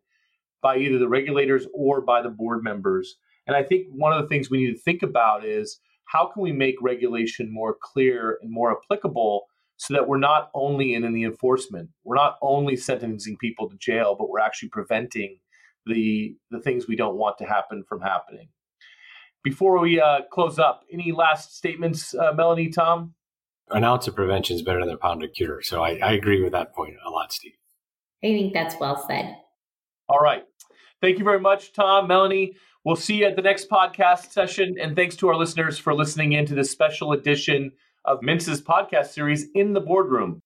by 0.62 0.78
either 0.78 1.00
the 1.00 1.10
regulators 1.10 1.66
or 1.74 2.02
by 2.02 2.22
the 2.22 2.30
board 2.30 2.64
members. 2.64 3.18
And 3.48 3.56
I 3.56 3.64
think 3.64 3.88
one 3.90 4.14
of 4.14 4.22
the 4.22 4.28
things 4.28 4.50
we 4.50 4.66
need 4.66 4.74
to 4.74 4.80
think 4.80 5.04
about 5.04 5.46
is 5.46 5.80
how 6.06 6.28
can 6.28 6.42
we 6.42 6.52
make 6.52 6.76
regulation 6.82 7.52
more 7.52 7.76
clear 7.82 8.38
and 8.42 8.52
more 8.52 8.76
applicable 8.78 9.46
so 9.78 9.94
that 9.94 10.08
we're 10.08 10.18
not 10.18 10.50
only 10.54 10.94
in, 10.94 11.04
in 11.04 11.14
the 11.14 11.24
enforcement, 11.24 11.90
we're 12.04 12.16
not 12.16 12.38
only 12.42 12.76
sentencing 12.76 13.38
people 13.38 13.70
to 13.70 13.78
jail, 13.78 14.16
but 14.18 14.30
we're 14.30 14.40
actually 14.40 14.70
preventing 14.70 15.40
the 15.86 16.36
the 16.52 16.62
things 16.62 16.88
we 16.88 16.96
don't 16.96 17.18
want 17.18 17.38
to 17.40 17.46
happen 17.46 17.84
from 17.88 18.02
happening. 18.02 18.48
Before 19.44 19.78
we 19.80 20.00
uh, 20.00 20.22
close 20.32 20.58
up, 20.58 20.84
any 20.92 21.12
last 21.12 21.58
statements, 21.58 22.16
uh, 22.16 22.32
Melanie, 22.34 22.70
Tom? 22.70 23.14
An 23.70 23.84
ounce 23.84 24.08
of 24.08 24.16
prevention 24.16 24.56
is 24.56 24.62
better 24.62 24.86
than 24.86 24.94
a 24.94 24.98
pound 24.98 25.24
of 25.24 25.34
cure. 25.34 25.62
So 25.62 25.84
I, 25.84 25.98
I 25.98 26.14
agree 26.14 26.42
with 26.42 26.54
that 26.54 26.74
point 26.74 26.96
a 27.06 27.10
lot, 27.10 27.34
Steve. 27.34 27.54
I 28.24 28.28
think 28.28 28.54
that's 28.54 28.76
well 28.80 29.06
said. 29.08 29.36
All 30.08 30.20
right. 30.20 30.44
Thank 31.02 31.18
you 31.18 31.26
very 31.26 31.40
much, 31.40 31.74
Tom, 31.74 32.08
Melanie. 32.08 32.54
We'll 32.86 32.98
see 32.98 33.16
you 33.16 33.26
at 33.26 33.38
the 33.38 33.42
next 33.42 33.70
podcast 33.70 34.32
session. 34.32 34.76
And 34.80 34.94
thanks 34.94 35.16
to 35.18 35.30
our 35.30 35.38
listeners 35.38 35.78
for 35.78 35.94
listening 35.94 36.34
in 36.34 36.46
to 36.48 36.56
this 36.56 36.70
special 36.70 37.14
edition 37.14 37.72
of 38.04 38.20
Mintz's 38.20 38.62
podcast 38.62 39.08
series, 39.08 39.48
In 39.56 39.72
the 39.72 39.80
Boardroom. 39.80 40.42